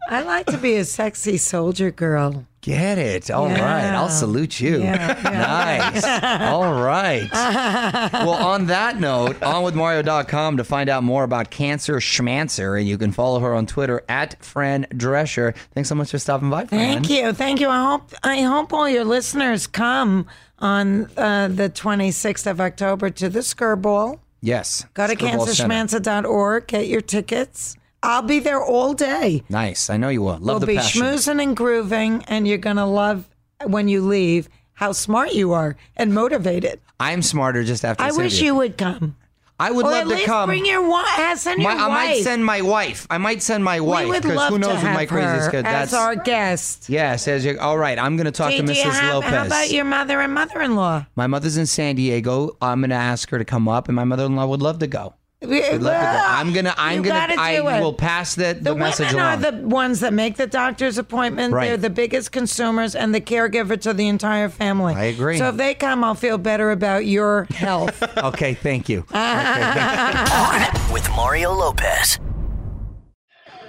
I 0.08 0.22
like 0.22 0.46
to 0.46 0.58
be 0.58 0.76
a 0.76 0.84
sexy 0.84 1.38
soldier 1.38 1.90
girl. 1.90 2.46
Get 2.62 2.96
it. 2.96 3.28
All 3.28 3.48
right. 3.48 3.56
Yeah. 3.56 4.00
I'll 4.00 4.08
salute 4.08 4.60
you. 4.60 4.82
Yeah, 4.82 5.20
Nice. 5.24 6.04
All 6.42 6.72
right. 6.80 7.28
well, 8.12 8.30
on 8.30 8.66
that 8.66 9.00
note, 9.00 9.40
onwithmario.com 9.40 10.56
to 10.58 10.64
find 10.64 10.88
out 10.88 11.02
more 11.02 11.24
about 11.24 11.50
Cancer 11.50 11.98
Schmancer. 12.00 12.76
And 12.76 12.86
you 12.88 12.96
can 12.98 13.10
follow 13.10 13.40
her 13.40 13.52
on 13.52 13.66
Twitter 13.66 14.04
at 14.08 14.42
Fran 14.44 14.86
Drescher. 14.94 15.56
Thanks 15.74 15.88
so 15.88 15.96
much 15.96 16.12
for 16.12 16.18
stopping 16.18 16.50
by, 16.50 16.66
Fran. 16.66 17.02
Thank 17.02 17.10
you, 17.10 17.32
thank 17.32 17.58
you. 17.60 17.68
I 17.68 17.84
hope 17.84 18.12
I 18.22 18.42
hope 18.42 18.72
all 18.72 18.88
your 18.88 19.04
listeners 19.04 19.66
come 19.66 20.26
on 20.60 21.06
uh, 21.16 21.48
the 21.48 21.68
26th 21.68 22.48
of 22.48 22.60
October 22.60 23.10
to 23.10 23.28
the 23.28 23.40
Skirball. 23.40 24.20
Yes. 24.40 24.86
Go 24.94 25.08
to 25.08 25.16
Skirball 25.16 25.46
cancerschmancer.org. 25.48 26.68
Get 26.68 26.86
your 26.86 27.00
tickets. 27.00 27.76
I'll 28.02 28.22
be 28.22 28.40
there 28.40 28.62
all 28.62 28.94
day. 28.94 29.42
Nice. 29.48 29.88
I 29.90 29.96
know 29.96 30.08
you 30.08 30.22
will. 30.22 30.32
Love 30.38 30.42
we'll 30.44 30.58
the 30.60 30.66
be 30.66 30.76
passion. 30.76 31.02
schmoozing 31.02 31.42
and 31.42 31.56
grooving, 31.56 32.24
and 32.28 32.46
you're 32.48 32.58
gonna 32.58 32.86
love 32.86 33.28
when 33.64 33.88
you 33.88 34.02
leave 34.02 34.48
how 34.74 34.92
smart 34.92 35.32
you 35.32 35.52
are 35.52 35.76
and 35.96 36.12
motivated. 36.14 36.80
I'm 36.98 37.22
smarter 37.22 37.62
just 37.64 37.84
after 37.84 38.02
I 38.02 38.10
wish 38.12 38.40
you 38.40 38.54
would 38.56 38.76
come. 38.78 39.16
I 39.60 39.70
would 39.70 39.86
or 39.86 39.90
love 39.90 40.08
to 40.08 40.24
come. 40.24 40.48
bring 40.48 40.66
your 40.66 40.88
wife. 40.88 41.38
Send 41.38 41.62
your 41.62 41.72
My- 41.76 41.84
I 41.84 41.88
might 41.88 42.22
send 42.24 42.44
my 42.44 42.62
wife. 42.62 43.06
I 43.10 43.18
might 43.18 43.42
send 43.42 43.62
my 43.62 43.78
wife 43.78 44.04
we 44.06 44.10
would 44.10 44.22
because 44.22 44.36
love 44.36 44.52
who 44.52 44.58
knows 44.58 44.70
to 44.70 44.74
what 44.74 44.82
have 44.86 44.94
my 44.96 45.06
crazy 45.06 45.26
her 45.26 45.56
as 45.56 45.62
That's 45.62 45.94
our 45.94 46.16
guest. 46.16 46.88
yes. 46.88 47.28
As 47.28 47.44
you, 47.44 47.56
all 47.60 47.78
right, 47.78 47.96
I'm 47.96 48.16
going 48.16 48.24
to 48.24 48.32
talk 48.32 48.50
to 48.50 48.62
Mrs. 48.62 48.82
have, 48.82 49.14
Lopez. 49.14 49.30
how 49.30 49.46
about 49.46 49.70
your 49.70 49.84
mother 49.84 50.20
and 50.20 50.34
mother-in-law? 50.34 51.06
My 51.14 51.28
mother's 51.28 51.56
in 51.58 51.66
San 51.66 51.94
Diego. 51.94 52.56
I'm 52.60 52.80
going 52.80 52.90
to 52.90 52.96
ask 52.96 53.30
her 53.30 53.38
to 53.38 53.44
come 53.44 53.68
up, 53.68 53.88
and 53.88 53.94
my 53.94 54.02
mother-in-law 54.04 54.46
would 54.46 54.62
love 54.62 54.80
to 54.80 54.88
go. 54.88 55.14
We, 55.42 55.60
Would 55.60 55.82
love 55.82 55.92
to 55.94 56.18
go. 56.18 56.24
I'm 56.24 56.52
gonna. 56.52 56.74
I'm 56.76 56.98
You 57.04 57.10
gonna. 57.10 57.34
I 57.38 57.52
it. 57.56 57.64
will 57.64 57.92
pass 57.92 58.34
the, 58.36 58.54
the, 58.54 58.70
The 58.70 58.74
message 58.76 59.08
women 59.12 59.20
along. 59.24 59.44
are 59.44 59.50
the 59.50 59.66
ones 59.68 60.00
that 60.00 60.12
make 60.12 60.36
the 60.36 60.46
doctor's 60.46 60.98
appointment. 60.98 61.52
Right. 61.52 61.66
They're 61.68 61.76
the 61.76 61.90
biggest 61.90 62.30
consumers 62.32 62.94
and 62.94 63.14
the 63.14 63.20
caregiver 63.20 63.80
to 63.80 63.92
the 63.92 64.06
entire 64.08 64.48
family. 64.48 64.94
I 64.94 65.04
agree. 65.04 65.38
So 65.38 65.48
if 65.48 65.56
they 65.56 65.74
come, 65.74 66.04
I'll 66.04 66.14
feel 66.14 66.38
better 66.38 66.70
about 66.70 67.06
your 67.06 67.44
health. 67.50 68.02
okay, 68.18 68.54
thank 68.54 68.88
you. 68.88 69.04
On 69.12 70.92
with 70.92 71.08
Mario 71.16 71.52
Lopez. 71.52 72.18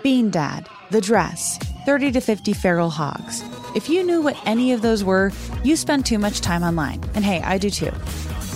Bean 0.04 0.30
Dad, 0.30 0.68
The 0.92 1.02
Dress, 1.02 1.58
30 1.86 2.12
to 2.12 2.22
50 2.22 2.54
Feral 2.54 2.90
Hogs. 2.90 3.44
If 3.76 3.90
you 3.90 4.04
knew 4.04 4.22
what 4.22 4.38
any 4.46 4.74
of 4.74 4.82
those 4.82 5.04
were, 5.04 5.32
you 5.64 5.76
spend 5.76 6.06
too 6.06 6.20
much 6.20 6.42
time 6.42 6.62
online. 6.62 7.02
And 7.16 7.24
hey, 7.26 7.42
I 7.42 7.58
do 7.58 7.70
too. 7.70 7.92